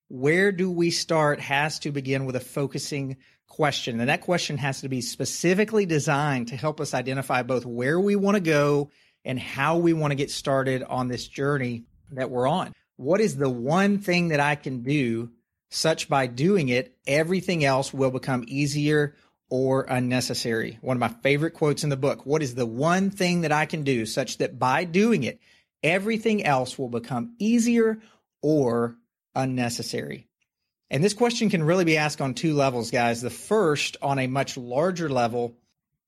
where 0.09 0.53
do 0.53 0.71
we 0.71 0.91
start 0.91 1.41
has 1.41 1.79
to 1.81 1.93
begin 1.93 2.25
with 2.25 2.37
a 2.37 2.41
focusing 2.41 3.17
question. 3.49 3.99
And 3.99 4.09
that 4.09 4.21
question 4.21 4.57
has 4.59 4.83
to 4.83 4.89
be 4.89 5.01
specifically 5.01 5.87
designed 5.87 6.49
to 6.49 6.57
help 6.57 6.81
us 6.81 6.95
identify 6.95 7.43
both 7.43 7.67
where 7.67 7.99
we 7.99 8.15
want 8.15 8.37
to 8.37 8.41
go 8.41 8.91
and 9.25 9.39
how 9.39 9.79
we 9.79 9.93
want 9.93 10.13
to 10.13 10.17
get 10.17 10.31
started 10.31 10.83
on 10.83 11.09
this 11.09 11.27
journey 11.27 11.85
that 12.13 12.31
we're 12.31 12.47
on. 12.47 12.73
What 12.97 13.21
is 13.21 13.37
the 13.37 13.51
one 13.51 13.99
thing 13.99 14.29
that 14.29 14.41
I 14.41 14.55
can 14.55 14.83
do 14.83 15.31
such 15.71 16.09
by 16.09 16.27
doing 16.27 16.69
it, 16.69 16.97
everything 17.07 17.65
else 17.65 17.93
will 17.93 18.11
become 18.11 18.45
easier 18.47 19.15
or 19.51 19.83
unnecessary? 19.89 20.79
One 20.81 20.97
of 20.97 21.01
my 21.01 21.09
favorite 21.09 21.55
quotes 21.55 21.85
in 21.85 21.91
the 21.91 21.97
book. 21.97 22.25
What 22.25 22.43
is 22.43 22.55
the 22.55 22.67
one 22.67 23.11
thing 23.11 23.43
that 23.43 23.53
I 23.53 23.67
can 23.67 23.83
do 23.83 24.07
such 24.07 24.39
that 24.39 24.59
by 24.59 24.85
doing 24.85 25.25
it, 25.25 25.41
everything 25.83 26.45
else 26.45 26.79
will 26.79 26.89
become 26.89 27.35
easier 27.39 28.01
or 28.41 28.97
unnecessary? 29.35 30.29
And 30.91 31.05
this 31.05 31.15
question 31.15 31.51
can 31.51 31.63
really 31.63 31.85
be 31.85 31.99
asked 31.99 32.21
on 32.21 32.35
two 32.35 32.55
levels, 32.55 32.91
guys. 32.91 33.21
The 33.21 33.31
first, 33.31 33.97
on 34.01 34.19
a 34.19 34.27
much 34.27 34.57
larger 34.57 35.09
level, 35.09 35.57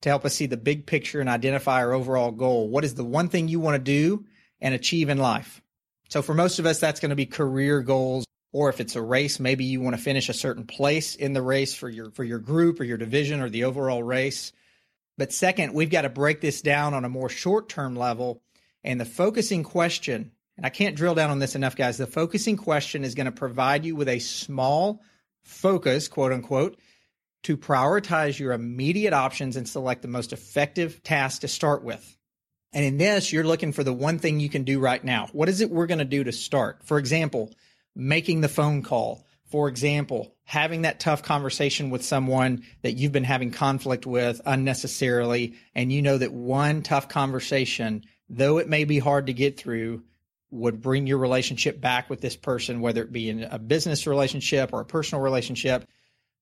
to 0.01 0.09
help 0.09 0.25
us 0.25 0.33
see 0.33 0.47
the 0.47 0.57
big 0.57 0.85
picture 0.87 1.19
and 1.19 1.29
identify 1.29 1.83
our 1.83 1.93
overall 1.93 2.31
goal. 2.31 2.67
What 2.67 2.83
is 2.83 2.95
the 2.95 3.03
one 3.03 3.29
thing 3.29 3.47
you 3.47 3.59
want 3.59 3.75
to 3.75 3.83
do 3.83 4.25
and 4.59 4.73
achieve 4.73 5.09
in 5.09 5.19
life? 5.19 5.61
So, 6.09 6.21
for 6.21 6.33
most 6.33 6.59
of 6.59 6.65
us, 6.65 6.79
that's 6.79 6.99
going 6.99 7.11
to 7.11 7.15
be 7.15 7.25
career 7.25 7.81
goals. 7.81 8.25
Or 8.53 8.67
if 8.67 8.81
it's 8.81 8.97
a 8.97 9.01
race, 9.01 9.39
maybe 9.39 9.63
you 9.63 9.79
want 9.79 9.95
to 9.95 10.01
finish 10.01 10.27
a 10.27 10.33
certain 10.33 10.65
place 10.65 11.15
in 11.15 11.31
the 11.31 11.41
race 11.41 11.73
for 11.73 11.87
your 11.87 12.11
for 12.11 12.23
your 12.23 12.39
group 12.39 12.81
or 12.81 12.83
your 12.83 12.97
division 12.97 13.39
or 13.39 13.49
the 13.49 13.63
overall 13.63 14.03
race. 14.03 14.51
But 15.17 15.31
second, 15.31 15.73
we've 15.73 15.89
got 15.89 16.01
to 16.01 16.09
break 16.09 16.41
this 16.41 16.61
down 16.61 16.93
on 16.93 17.05
a 17.05 17.09
more 17.09 17.29
short-term 17.29 17.95
level. 17.95 18.41
And 18.83 18.99
the 18.99 19.05
focusing 19.05 19.63
question 19.63 20.31
and 20.57 20.65
I 20.65 20.69
can't 20.69 20.95
drill 20.95 21.15
down 21.15 21.29
on 21.29 21.39
this 21.39 21.55
enough, 21.55 21.75
guys. 21.75 21.97
The 21.97 22.07
focusing 22.07 22.57
question 22.57 23.03
is 23.03 23.15
going 23.15 23.25
to 23.25 23.31
provide 23.31 23.85
you 23.85 23.95
with 23.95 24.09
a 24.09 24.19
small 24.19 25.01
focus, 25.43 26.07
quote 26.07 26.31
unquote, 26.31 26.77
to 27.43 27.57
prioritize 27.57 28.37
your 28.37 28.53
immediate 28.53 29.13
options 29.13 29.55
and 29.55 29.67
select 29.67 30.01
the 30.01 30.07
most 30.07 30.33
effective 30.33 31.01
task 31.03 31.41
to 31.41 31.47
start 31.47 31.83
with. 31.83 32.17
And 32.73 32.85
in 32.85 32.97
this, 32.97 33.33
you're 33.33 33.43
looking 33.43 33.73
for 33.73 33.83
the 33.83 33.93
one 33.93 34.19
thing 34.19 34.39
you 34.39 34.49
can 34.49 34.63
do 34.63 34.79
right 34.79 35.03
now. 35.03 35.27
What 35.33 35.49
is 35.49 35.61
it 35.61 35.71
we're 35.71 35.87
going 35.87 35.99
to 35.99 36.05
do 36.05 36.23
to 36.23 36.31
start? 36.31 36.83
For 36.85 36.97
example, 36.97 37.51
making 37.95 38.41
the 38.41 38.47
phone 38.47 38.83
call. 38.83 39.25
For 39.49 39.67
example, 39.67 40.33
having 40.45 40.83
that 40.83 41.01
tough 41.01 41.23
conversation 41.23 41.89
with 41.89 42.05
someone 42.05 42.63
that 42.83 42.93
you've 42.93 43.11
been 43.11 43.25
having 43.25 43.51
conflict 43.51 44.05
with 44.05 44.39
unnecessarily. 44.45 45.55
And 45.75 45.91
you 45.91 46.01
know 46.01 46.17
that 46.17 46.31
one 46.31 46.83
tough 46.83 47.09
conversation, 47.09 48.05
though 48.29 48.59
it 48.59 48.69
may 48.69 48.85
be 48.85 48.99
hard 48.99 49.27
to 49.27 49.33
get 49.33 49.57
through, 49.57 50.03
would 50.51 50.81
bring 50.81 51.07
your 51.07 51.17
relationship 51.17 51.79
back 51.79 52.09
with 52.09 52.21
this 52.21 52.35
person, 52.35 52.81
whether 52.81 53.01
it 53.01 53.11
be 53.11 53.29
in 53.29 53.43
a 53.43 53.57
business 53.57 54.05
relationship 54.05 54.71
or 54.73 54.81
a 54.81 54.85
personal 54.85 55.23
relationship. 55.23 55.87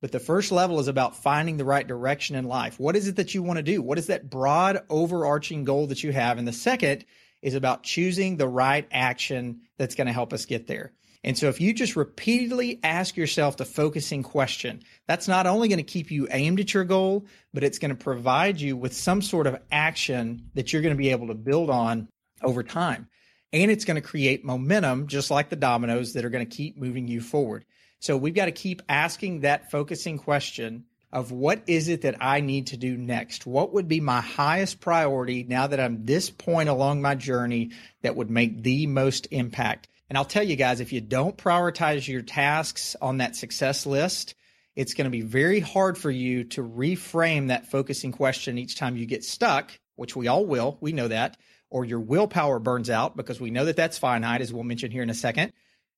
But 0.02 0.12
the 0.12 0.20
first 0.20 0.52
level 0.52 0.80
is 0.80 0.88
about 0.88 1.22
finding 1.22 1.58
the 1.58 1.66
right 1.66 1.86
direction 1.86 2.36
in 2.36 2.46
life. 2.46 2.80
What 2.80 2.96
is 2.96 3.08
it 3.08 3.18
that 3.18 3.34
you 3.34 3.44
want 3.44 3.58
to 3.58 3.64
do? 3.64 3.82
What 3.82 4.00
is 4.00 4.08
that 4.08 4.30
broad 4.30 4.82
overarching 4.90 5.64
goal 5.64 5.88
that 5.88 6.04
you 6.04 6.12
have? 6.12 6.38
And 6.38 6.48
the 6.48 6.54
second 6.54 7.06
is 7.42 7.54
about 7.54 7.84
choosing 7.84 8.38
the 8.38 8.48
right 8.48 8.88
action 8.92 9.62
that's 9.78 9.96
going 9.96 10.08
to 10.08 10.14
help 10.14 10.34
us 10.34 10.46
get 10.46 10.68
there. 10.68 10.94
And 11.24 11.38
so 11.38 11.50
if 11.50 11.60
you 11.60 11.74
just 11.74 11.98
repeatedly 11.98 12.80
ask 12.82 13.18
yourself 13.18 13.58
the 13.58 13.66
focusing 13.66 14.24
question, 14.24 14.82
that's 15.06 15.28
not 15.28 15.48
only 15.48 15.68
going 15.68 15.78
to 15.78 15.84
keep 15.84 16.12
you 16.12 16.30
aimed 16.32 16.62
at 16.62 16.74
your 16.74 16.86
goal, 16.86 17.26
but 17.54 17.64
it's 17.64 17.78
going 17.78 17.90
to 17.90 18.04
provide 18.04 18.60
you 18.62 18.78
with 18.78 18.94
some 18.94 19.22
sort 19.22 19.46
of 19.46 19.60
action 19.70 20.50
that 20.54 20.72
you're 20.72 20.82
going 20.82 20.96
to 20.96 20.98
be 20.98 21.12
able 21.12 21.28
to 21.28 21.36
build 21.36 21.70
on 21.70 22.08
over 22.42 22.64
time 22.64 23.10
and 23.52 23.72
it's 23.72 23.86
going 23.86 23.96
to 23.96 24.02
create 24.02 24.46
momentum, 24.46 25.08
just 25.08 25.32
like 25.32 25.50
the 25.50 25.56
dominoes 25.56 26.14
that 26.14 26.26
are 26.26 26.30
going 26.30 26.48
to 26.48 26.56
keep 26.56 26.78
moving 26.78 27.08
you 27.08 27.22
forward. 27.22 27.66
So 28.00 28.16
we've 28.16 28.34
got 28.34 28.46
to 28.46 28.52
keep 28.52 28.82
asking 28.88 29.42
that 29.42 29.72
focusing 29.72 30.18
question 30.18 30.86
of 31.12 31.32
what 31.32 31.64
is 31.68 31.88
it 31.88 32.04
that 32.04 32.18
I 32.22 32.42
need 32.42 32.68
to 32.68 32.78
do 32.78 32.96
next? 32.96 33.46
What 33.46 33.74
would 33.74 33.88
be 33.88 34.00
my 34.00 34.22
highest 34.22 34.80
priority 34.80 35.44
now 35.44 35.68
that 35.68 35.80
I'm 35.80 36.06
this 36.06 36.30
point 36.30 36.70
along 36.70 37.02
my 37.02 37.16
journey 37.16 37.72
that 38.04 38.16
would 38.16 38.30
make 38.30 38.62
the 38.62 38.86
most 38.88 39.28
impact? 39.32 39.88
And 40.08 40.18
I'll 40.18 40.26
tell 40.26 40.44
you 40.44 40.56
guys, 40.56 40.80
if 40.80 40.94
you 40.94 41.02
don't 41.02 41.38
prioritize 41.38 42.08
your 42.08 42.22
tasks 42.22 42.96
on 43.02 43.18
that 43.18 43.36
success 43.36 43.86
list, 43.86 44.36
it's 44.76 44.94
going 44.94 45.06
to 45.06 45.12
be 45.12 45.22
very 45.22 45.60
hard 45.60 45.98
for 45.98 46.12
you 46.12 46.46
to 46.46 46.64
reframe 46.64 47.48
that 47.48 47.70
focusing 47.70 48.12
question 48.12 48.58
each 48.58 48.76
time 48.76 48.96
you 48.96 49.06
get 49.06 49.24
stuck, 49.24 49.72
which 49.96 50.16
we 50.16 50.28
all 50.28 50.46
will. 50.46 50.78
We 50.80 50.94
know 50.94 51.08
that 51.08 51.38
or 51.70 51.86
your 51.86 52.00
willpower 52.00 52.60
burns 52.60 52.90
out, 52.90 53.16
because 53.16 53.40
we 53.40 53.52
know 53.52 53.66
that 53.66 53.76
that's 53.76 53.98
finite, 53.98 54.42
as 54.42 54.52
we'll 54.52 54.64
mention 54.64 54.92
here 54.92 55.04
in 55.04 55.10
a 55.10 55.16
second, 55.16 55.54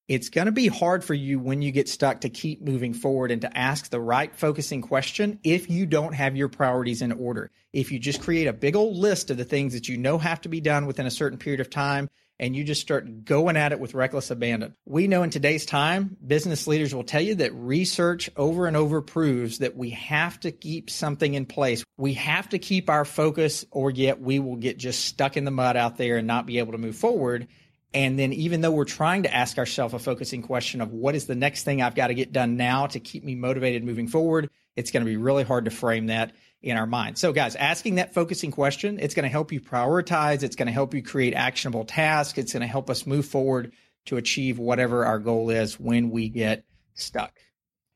it's 0.07 0.29
going 0.29 0.47
to 0.47 0.51
be 0.51 0.67
hard 0.67 1.03
for 1.03 1.13
you 1.13 1.39
when 1.39 1.61
you 1.61 1.71
get 1.71 1.87
stuck 1.87 2.21
to 2.21 2.29
keep 2.29 2.61
moving 2.61 2.93
forward 2.93 3.31
and 3.31 3.41
to 3.43 3.57
ask 3.57 3.89
the 3.89 3.99
right 3.99 4.35
focusing 4.35 4.81
question 4.81 5.39
if 5.43 5.69
you 5.69 5.85
don't 5.85 6.13
have 6.13 6.35
your 6.35 6.49
priorities 6.49 7.01
in 7.01 7.13
order. 7.13 7.49
If 7.71 7.91
you 7.91 7.99
just 7.99 8.21
create 8.21 8.47
a 8.47 8.53
big 8.53 8.75
old 8.75 8.97
list 8.97 9.31
of 9.31 9.37
the 9.37 9.45
things 9.45 9.73
that 9.73 9.87
you 9.87 9.97
know 9.97 10.17
have 10.17 10.41
to 10.41 10.49
be 10.49 10.59
done 10.59 10.85
within 10.85 11.05
a 11.05 11.11
certain 11.11 11.37
period 11.37 11.61
of 11.61 11.69
time 11.69 12.09
and 12.41 12.55
you 12.55 12.63
just 12.63 12.81
start 12.81 13.23
going 13.23 13.55
at 13.55 13.71
it 13.71 13.79
with 13.79 13.93
reckless 13.93 14.31
abandon. 14.31 14.75
We 14.85 15.07
know 15.07 15.21
in 15.21 15.29
today's 15.29 15.63
time, 15.63 16.17
business 16.25 16.65
leaders 16.65 16.93
will 16.93 17.03
tell 17.03 17.21
you 17.21 17.35
that 17.35 17.53
research 17.53 18.31
over 18.35 18.65
and 18.65 18.75
over 18.75 18.99
proves 19.01 19.59
that 19.59 19.77
we 19.77 19.91
have 19.91 20.39
to 20.39 20.51
keep 20.51 20.89
something 20.89 21.35
in 21.35 21.45
place. 21.45 21.83
We 21.97 22.15
have 22.15 22.49
to 22.49 22.57
keep 22.57 22.89
our 22.89 23.05
focus, 23.05 23.63
or 23.69 23.91
yet 23.91 24.19
we 24.19 24.39
will 24.39 24.55
get 24.55 24.79
just 24.79 25.05
stuck 25.05 25.37
in 25.37 25.45
the 25.45 25.51
mud 25.51 25.77
out 25.77 25.97
there 25.97 26.17
and 26.17 26.25
not 26.25 26.47
be 26.47 26.57
able 26.57 26.71
to 26.71 26.79
move 26.79 26.95
forward. 26.95 27.47
And 27.93 28.17
then, 28.17 28.33
even 28.33 28.61
though 28.61 28.71
we're 28.71 28.85
trying 28.85 29.23
to 29.23 29.33
ask 29.33 29.59
ourselves 29.59 29.93
a 29.93 29.99
focusing 29.99 30.41
question 30.41 30.81
of 30.81 30.91
what 30.91 31.13
is 31.13 31.27
the 31.27 31.35
next 31.35 31.63
thing 31.63 31.81
I've 31.81 31.93
got 31.93 32.07
to 32.07 32.15
get 32.15 32.31
done 32.31 32.57
now 32.57 32.87
to 32.87 32.99
keep 32.99 33.23
me 33.23 33.35
motivated 33.35 33.83
moving 33.83 34.07
forward, 34.07 34.49
it's 34.75 34.89
going 34.89 35.05
to 35.05 35.09
be 35.09 35.17
really 35.17 35.43
hard 35.43 35.65
to 35.65 35.71
frame 35.71 36.07
that 36.07 36.31
in 36.61 36.77
our 36.77 36.85
mind. 36.85 37.17
So, 37.17 37.33
guys, 37.33 37.55
asking 37.55 37.95
that 37.95 38.13
focusing 38.13 38.51
question, 38.51 38.99
it's 38.99 39.15
going 39.15 39.23
to 39.23 39.29
help 39.29 39.51
you 39.51 39.59
prioritize. 39.59 40.43
It's 40.43 40.55
going 40.55 40.67
to 40.67 40.71
help 40.71 40.93
you 40.93 41.01
create 41.01 41.33
actionable 41.33 41.85
tasks. 41.85 42.37
It's 42.37 42.53
going 42.53 42.61
to 42.61 42.67
help 42.67 42.89
us 42.89 43.07
move 43.07 43.25
forward 43.25 43.73
to 44.05 44.17
achieve 44.17 44.59
whatever 44.59 45.05
our 45.05 45.19
goal 45.19 45.49
is 45.49 45.79
when 45.79 46.09
we 46.11 46.29
get 46.29 46.65
stuck. 46.93 47.37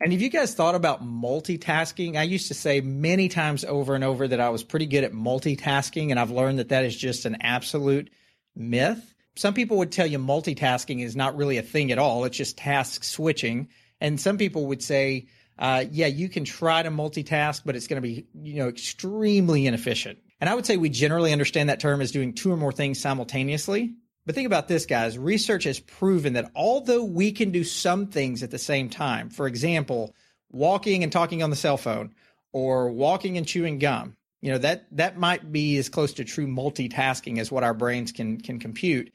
And 0.02 0.12
if 0.12 0.22
you 0.22 0.30
guys 0.30 0.54
thought 0.54 0.76
about 0.76 1.04
multitasking, 1.04 2.18
I 2.18 2.24
used 2.24 2.50
to 2.50 2.54
say 2.54 2.82
many 2.82 3.30
times 3.30 3.64
over 3.64 3.96
and 3.96 4.04
over 4.04 4.28
that 4.28 4.42
I 4.42 4.50
was 4.50 4.64
pretty 4.64 4.88
good 4.88 5.04
at 5.04 5.14
multitasking, 5.14 6.12
and 6.12 6.20
I've 6.20 6.32
learned 6.32 6.60
that 6.60 6.70
that 6.70 6.84
is 6.84 6.96
just 6.96 7.26
an 7.26 7.38
absolute 7.42 8.10
myth. 8.56 9.14
Some 9.36 9.54
people 9.54 9.78
would 9.78 9.92
tell 9.92 10.06
you 10.06 10.20
multitasking 10.20 11.04
is 11.04 11.16
not 11.16 11.38
really 11.38 11.58
a 11.58 11.62
thing 11.62 11.92
at 11.92 11.98
all, 11.98 12.26
it's 12.26 12.38
just 12.38 12.58
task 12.58 13.04
switching. 13.04 13.70
And 14.02 14.20
some 14.20 14.38
people 14.38 14.68
would 14.68 14.84
say, 14.84 15.28
uh, 15.58 15.86
yeah, 15.92 16.08
you 16.08 16.30
can 16.30 16.44
try 16.44 16.84
to 16.84 16.90
multitask, 16.90 17.62
but 17.66 17.76
it's 17.76 17.88
going 17.88 18.02
to 18.02 18.08
be, 18.08 18.28
you 18.42 18.56
know, 18.56 18.68
extremely 18.68 19.68
inefficient. 19.68 20.20
And 20.42 20.50
I 20.50 20.56
would 20.56 20.66
say 20.66 20.78
we 20.78 20.90
generally 20.90 21.32
understand 21.32 21.70
that 21.70 21.80
term 21.80 22.02
as 22.02 22.12
doing 22.12 22.34
two 22.34 22.52
or 22.52 22.58
more 22.58 22.74
things 22.74 23.00
simultaneously. 23.00 23.96
But 24.26 24.36
think 24.36 24.48
about 24.48 24.68
this, 24.68 24.86
guys. 24.86 25.18
Research 25.18 25.64
has 25.64 25.80
proven 25.80 26.34
that 26.34 26.52
although 26.56 27.04
we 27.04 27.32
can 27.32 27.52
do 27.52 27.64
some 27.64 28.08
things 28.08 28.44
at 28.44 28.52
the 28.52 28.58
same 28.58 28.90
time, 28.90 29.30
for 29.30 29.48
example, 29.48 30.14
walking 30.52 31.04
and 31.04 31.12
talking 31.12 31.44
on 31.44 31.52
the 31.52 31.56
cell 31.56 31.78
phone 31.78 32.14
or 32.52 32.90
walking 32.90 33.38
and 33.38 33.48
chewing 33.48 33.80
gum, 33.80 34.18
you 34.42 34.52
know, 34.52 34.58
that, 34.58 34.88
that 34.92 35.18
might 35.18 35.52
be 35.52 35.78
as 35.78 35.90
close 35.90 36.14
to 36.14 36.26
true 36.26 36.48
multitasking 36.48 37.40
as 37.40 37.52
what 37.52 37.64
our 37.64 37.74
brains 37.74 38.12
can, 38.12 38.42
can 38.42 38.60
compute. 38.60 39.12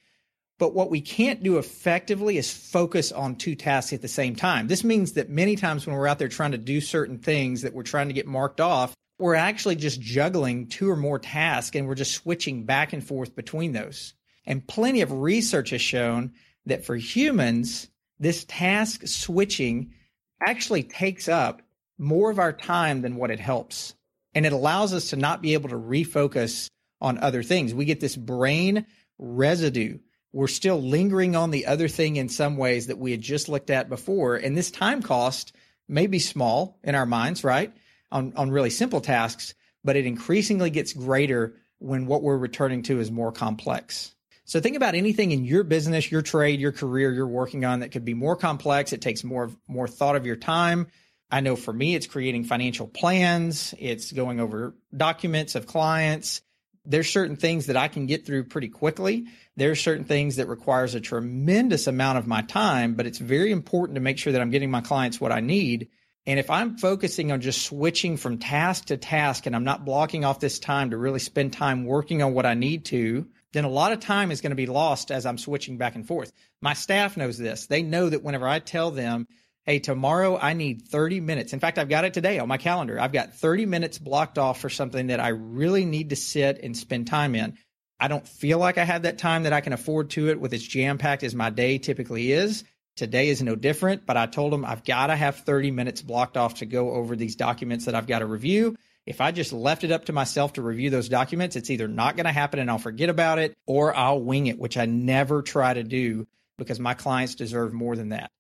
But 0.61 0.75
what 0.75 0.91
we 0.91 1.01
can't 1.01 1.43
do 1.43 1.57
effectively 1.57 2.37
is 2.37 2.53
focus 2.53 3.13
on 3.13 3.37
two 3.37 3.55
tasks 3.55 3.95
at 3.95 4.03
the 4.03 4.09
same 4.09 4.37
time. 4.37 4.69
This 4.69 4.85
means 4.85 5.13
that 5.13 5.31
many 5.31 5.57
times 5.57 5.87
when 5.87 5.97
we're 5.97 6.07
out 6.07 6.19
there 6.19 6.29
trying 6.29 6.53
to 6.53 6.59
do 6.59 6.83
certain 6.83 7.17
things 7.17 7.63
that 7.63 7.73
we're 7.73 7.83
trying 7.83 8.09
to 8.09 8.15
get 8.15 8.27
marked 8.27 8.61
off, 8.61 8.95
we're 9.19 9.37
actually 9.37 9.77
just 9.77 10.03
juggling 10.03 10.67
two 10.67 10.91
or 10.91 10.97
more 10.97 11.19
tasks 11.19 11.75
and 11.75 11.89
we're 11.89 11.95
just 11.95 12.13
switching 12.13 12.65
back 12.65 12.93
and 12.93 13.03
forth 13.03 13.35
between 13.35 13.73
those. 13.73 14.13
And 14.45 14.67
plenty 14.67 15.01
of 15.01 15.11
research 15.11 15.71
has 15.71 15.81
shown 15.81 16.35
that 16.67 16.85
for 16.85 16.95
humans, 16.95 17.89
this 18.19 18.45
task 18.45 19.07
switching 19.07 19.95
actually 20.43 20.83
takes 20.83 21.27
up 21.27 21.63
more 21.97 22.31
of 22.31 22.39
our 22.39 22.53
time 22.53 23.01
than 23.01 23.17
what 23.17 23.31
it 23.31 23.41
helps. 23.41 23.95
And 24.35 24.45
it 24.45 24.53
allows 24.53 24.93
us 24.93 25.09
to 25.11 25.17
not 25.17 25.41
be 25.41 25.55
able 25.55 25.71
to 25.71 25.77
refocus 25.77 26.69
on 27.01 27.17
other 27.17 27.43
things. 27.43 27.73
We 27.73 27.87
get 27.87 28.01
this 28.01 28.15
brain 28.15 28.85
residue 29.19 29.99
we're 30.33 30.49
still 30.49 30.81
lingering 30.81 31.35
on 31.37 31.51
the 31.51 31.67
other 31.67 31.89
thing 31.89 32.17
in 32.17 32.29
some 32.29 32.57
ways 32.57 32.87
that 32.87 32.99
we 32.99 33.11
had 33.11 33.21
just 33.21 33.49
looked 33.49 33.71
at 33.71 33.89
before. 33.89 34.37
And 34.37 34.57
this 34.57 34.71
time 34.71 35.03
cost 35.03 35.53
may 35.89 36.07
be 36.07 36.19
small 36.19 36.79
in 36.83 36.95
our 36.95 37.07
minds, 37.07 37.43
right? 37.43 37.73
On, 38.13 38.33
on 38.37 38.51
really 38.51 38.71
simple 38.71 39.01
tasks, 39.01 39.55
but 39.83 39.97
it 39.97 40.07
increasingly 40.07 40.71
gets 40.71 40.93
greater 40.93 41.55
when 41.79 42.07
what 42.07 42.23
we're 42.23 42.37
returning 42.37 42.83
to 42.85 43.01
is 43.01 43.11
more 43.11 43.33
complex. 43.33 44.15
So 44.45 44.61
think 44.61 44.77
about 44.77 44.95
anything 44.95 45.31
in 45.31 45.45
your 45.45 45.63
business, 45.65 46.11
your 46.11 46.23
trade, 46.23 46.61
your 46.61 46.73
career 46.73 47.13
you're 47.13 47.27
working 47.27 47.65
on 47.65 47.81
that 47.81 47.93
could 47.93 48.05
be 48.05 48.15
more 48.15 48.37
complex. 48.37 48.93
It 48.93 49.01
takes 49.01 49.23
more, 49.25 49.51
more 49.69 49.89
thought 49.89 50.17
of 50.17 50.27
your 50.27 50.37
time. 50.37 50.89
I 51.31 51.41
know 51.41 51.55
for 51.55 51.73
me, 51.73 51.95
it's 51.95 52.09
creating 52.09 52.45
financial 52.45 52.89
plans. 52.89 53.75
It's 53.79 54.11
going 54.11 54.41
over 54.41 54.75
documents 54.97 55.55
of 55.55 55.67
clients 55.67 56.43
there's 56.91 57.09
certain 57.09 57.37
things 57.37 57.67
that 57.67 57.77
I 57.77 57.87
can 57.87 58.07
get 58.07 58.27
through 58.27 58.45
pretty 58.45 58.69
quickly. 58.69 59.27
There's 59.57 59.81
certain 59.81 60.05
things 60.05 60.37
that 60.37 60.49
requires 60.49 60.97
a 60.97 61.01
tremendous 61.01 61.87
amount 61.87 62.19
of 62.19 62.27
my 62.27 62.43
time, 62.43 62.95
but 62.95 63.07
it's 63.07 63.19
very 63.19 63.53
important 63.53 63.95
to 63.95 64.01
make 64.01 64.19
sure 64.19 64.33
that 64.33 64.43
I'm 64.43 64.51
getting 64.51 64.73
my 64.73 64.81
clients 64.81 65.21
what 65.21 65.31
I 65.31 65.39
need. 65.39 65.89
And 66.27 66.41
if 66.41 66.51
I'm 66.51 66.79
focusing 66.79 67.31
on 67.31 67.41
just 67.41 67.63
switching 67.63 68.17
from 68.17 68.39
task 68.39 68.87
to 68.87 68.97
task 68.97 69.47
and 69.47 69.55
I'm 69.55 69.63
not 69.63 69.85
blocking 69.85 70.25
off 70.25 70.41
this 70.41 70.59
time 70.59 70.91
to 70.91 70.97
really 70.97 71.21
spend 71.21 71.53
time 71.53 71.85
working 71.85 72.25
on 72.25 72.35
what 72.35 72.45
I 72.45 72.55
need 72.55 72.87
to, 72.87 73.29
then 73.53 73.65
a 73.65 73.71
lot 73.71 73.93
of 73.93 74.01
time 74.01 74.33
is 74.33 74.41
going 74.41 74.51
to 74.51 74.57
be 74.57 74.67
lost 74.67 75.13
as 75.13 75.27
I'm 75.27 75.39
switching 75.39 75.79
back 75.79 75.95
and 75.95 76.07
forth. 76.07 76.33
My 76.61 76.75
staff 76.75 77.17
knows 77.17 77.39
this. 77.39 77.67
They 77.67 77.83
know 77.83 78.09
that 78.09 78.25
whenever 78.25 78.49
I 78.49 78.59
tell 78.59 78.91
them 78.91 79.29
hey, 79.65 79.79
tomorrow 79.79 80.39
I 80.39 80.55
need 80.55 80.83
30 80.83 81.21
minutes. 81.21 81.53
In 81.53 81.61
fact, 81.61 81.79
I've 81.79 81.89
got 81.89 82.05
it 82.05 82.15
today 82.15 82.39
on 82.39 82.49
my 82.49 82.57
calendar. 82.57 82.99
I've 83.01 83.13
got 83.13 83.35
30 83.35 83.67
minutes 83.67 83.99
blocked 83.99 84.39
off 84.39 84.61
for 84.61 84.69
something 84.69 85.09
that 85.09 85.21
I 85.21 85.29
really 85.29 85.85
need 85.85 86.11
to 86.11 86.17
sit 86.17 86.61
and 86.63 86.77
spend 86.77 87.07
time 87.07 87.35
in. 87.35 87.57
I 87.99 88.09
don't 88.09 88.27
feel 88.27 88.59
like 88.59 88.79
I 88.79 88.85
have 88.85 89.03
that 89.03 89.19
time 89.19 89.43
that 89.43 89.53
I 89.53 89.61
can 89.61 89.75
afford 89.75 90.11
to 90.11 90.31
it 90.31 90.41
with 90.41 90.55
as 90.55 90.63
jam 90.63 90.97
packed 90.97 91.23
as 91.23 91.35
my 91.35 91.51
day 91.51 91.79
typically 91.79 92.33
is. 92.33 92.65
Today 92.97 93.29
is 93.29 93.43
no 93.43 93.55
different, 93.55 94.07
but 94.07 94.17
I 94.17 94.27
told 94.27 94.53
them 94.53 94.65
I've 94.65 94.85
got 94.85 95.09
to 95.09 95.17
have 95.17 95.37
30 95.37 95.71
minutes 95.71 96.03
blocked 96.03 96.37
off 96.37 96.55
to 96.57 96.67
go 96.67 96.91
over 96.93 97.15
these 97.15 97.37
documents 97.37 97.85
that 97.85 97.95
I've 97.95 98.07
got 98.07 98.21
to 98.21 98.27
review. 98.27 98.77
If 99.07 99.21
I 99.21 99.33
just 99.33 99.53
left 99.53 99.85
it 99.85 99.93
up 99.93 100.07
to 100.07 100.13
myself 100.13 100.55
to 100.55 100.63
review 100.63 100.91
those 100.91 101.09
documents, 101.09 101.57
it's 101.57 101.71
either 101.71 101.89
not 101.89 102.17
going 102.17 102.27
to 102.27 102.33
happen 102.33 102.59
and 102.59 102.71
I'll 102.71 102.79
forget 102.79 103.09
about 103.09 103.39
it 103.39 103.55
or 103.67 103.95
I'll 103.95 104.21
wing 104.21 104.47
it, 104.47 104.59
which 104.59 104.77
I 104.77 104.87
never 104.87 105.43
try 105.43 105.73
to 105.75 105.83
do 105.83 106.27
because 106.59 106.79
my 106.81 106.95
clients 106.95 107.35
deserve 107.35 107.73
more 107.73 107.97
than 107.97 108.11
that. 108.11 108.31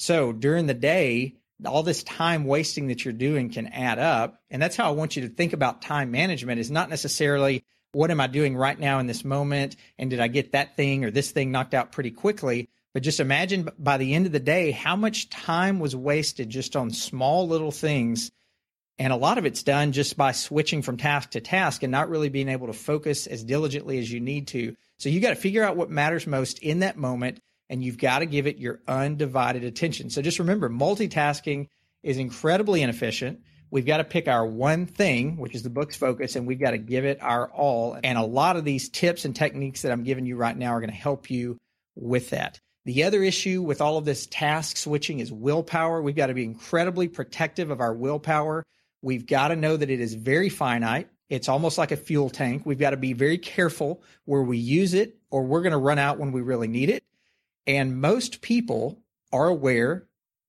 So 0.00 0.32
during 0.32 0.66
the 0.66 0.72
day, 0.72 1.34
all 1.66 1.82
this 1.82 2.02
time 2.02 2.44
wasting 2.44 2.88
that 2.88 3.04
you're 3.04 3.12
doing 3.12 3.50
can 3.50 3.66
add 3.66 3.98
up. 3.98 4.40
And 4.50 4.60
that's 4.60 4.74
how 4.74 4.88
I 4.88 4.92
want 4.92 5.14
you 5.14 5.22
to 5.22 5.28
think 5.28 5.52
about 5.52 5.82
time 5.82 6.10
management 6.10 6.58
is 6.58 6.70
not 6.70 6.88
necessarily 6.88 7.64
what 7.92 8.10
am 8.10 8.18
I 8.18 8.26
doing 8.26 8.56
right 8.56 8.80
now 8.80 8.98
in 9.00 9.06
this 9.06 9.26
moment? 9.26 9.76
And 9.98 10.08
did 10.08 10.18
I 10.18 10.28
get 10.28 10.52
that 10.52 10.74
thing 10.74 11.04
or 11.04 11.10
this 11.10 11.32
thing 11.32 11.50
knocked 11.50 11.74
out 11.74 11.92
pretty 11.92 12.12
quickly? 12.12 12.70
But 12.94 13.02
just 13.02 13.20
imagine 13.20 13.68
by 13.78 13.98
the 13.98 14.14
end 14.14 14.24
of 14.24 14.32
the 14.32 14.40
day, 14.40 14.70
how 14.70 14.96
much 14.96 15.28
time 15.28 15.80
was 15.80 15.94
wasted 15.94 16.48
just 16.48 16.76
on 16.76 16.92
small 16.92 17.46
little 17.46 17.70
things. 17.70 18.30
And 18.98 19.12
a 19.12 19.16
lot 19.16 19.36
of 19.36 19.44
it's 19.44 19.62
done 19.62 19.92
just 19.92 20.16
by 20.16 20.32
switching 20.32 20.80
from 20.80 20.96
task 20.96 21.32
to 21.32 21.42
task 21.42 21.82
and 21.82 21.92
not 21.92 22.08
really 22.08 22.30
being 22.30 22.48
able 22.48 22.68
to 22.68 22.72
focus 22.72 23.26
as 23.26 23.44
diligently 23.44 23.98
as 23.98 24.10
you 24.10 24.20
need 24.20 24.46
to. 24.48 24.76
So 24.96 25.10
you 25.10 25.20
got 25.20 25.30
to 25.30 25.36
figure 25.36 25.62
out 25.62 25.76
what 25.76 25.90
matters 25.90 26.26
most 26.26 26.58
in 26.60 26.78
that 26.78 26.96
moment 26.96 27.42
and 27.70 27.84
you've 27.84 27.96
got 27.96 28.18
to 28.18 28.26
give 28.26 28.48
it 28.48 28.58
your 28.58 28.80
undivided 28.88 29.62
attention. 29.62 30.10
So 30.10 30.20
just 30.20 30.40
remember, 30.40 30.68
multitasking 30.68 31.68
is 32.02 32.18
incredibly 32.18 32.82
inefficient. 32.82 33.40
We've 33.70 33.86
got 33.86 33.98
to 33.98 34.04
pick 34.04 34.26
our 34.26 34.44
one 34.44 34.86
thing, 34.86 35.36
which 35.36 35.54
is 35.54 35.62
the 35.62 35.70
book's 35.70 35.94
focus, 35.94 36.34
and 36.34 36.48
we've 36.48 36.58
got 36.58 36.72
to 36.72 36.78
give 36.78 37.04
it 37.04 37.22
our 37.22 37.48
all. 37.48 37.96
And 38.02 38.18
a 38.18 38.24
lot 38.24 38.56
of 38.56 38.64
these 38.64 38.88
tips 38.88 39.24
and 39.24 39.36
techniques 39.36 39.82
that 39.82 39.92
I'm 39.92 40.02
giving 40.02 40.26
you 40.26 40.36
right 40.36 40.56
now 40.56 40.72
are 40.72 40.80
going 40.80 40.90
to 40.90 40.96
help 40.96 41.30
you 41.30 41.58
with 41.94 42.30
that. 42.30 42.58
The 42.86 43.04
other 43.04 43.22
issue 43.22 43.62
with 43.62 43.80
all 43.80 43.98
of 43.98 44.04
this 44.04 44.26
task 44.26 44.76
switching 44.76 45.20
is 45.20 45.30
willpower. 45.30 46.02
We've 46.02 46.16
got 46.16 46.26
to 46.26 46.34
be 46.34 46.44
incredibly 46.44 47.06
protective 47.06 47.70
of 47.70 47.80
our 47.80 47.94
willpower. 47.94 48.64
We've 49.00 49.26
got 49.26 49.48
to 49.48 49.56
know 49.56 49.76
that 49.76 49.90
it 49.90 50.00
is 50.00 50.14
very 50.14 50.48
finite. 50.48 51.08
It's 51.28 51.48
almost 51.48 51.78
like 51.78 51.92
a 51.92 51.96
fuel 51.96 52.30
tank. 52.30 52.62
We've 52.64 52.80
got 52.80 52.90
to 52.90 52.96
be 52.96 53.12
very 53.12 53.38
careful 53.38 54.02
where 54.24 54.42
we 54.42 54.58
use 54.58 54.94
it, 54.94 55.18
or 55.30 55.44
we're 55.44 55.62
going 55.62 55.70
to 55.70 55.78
run 55.78 56.00
out 56.00 56.18
when 56.18 56.32
we 56.32 56.40
really 56.40 56.66
need 56.66 56.90
it. 56.90 57.04
And 57.66 58.00
most 58.00 58.40
people 58.40 59.02
are 59.32 59.48
aware 59.48 60.06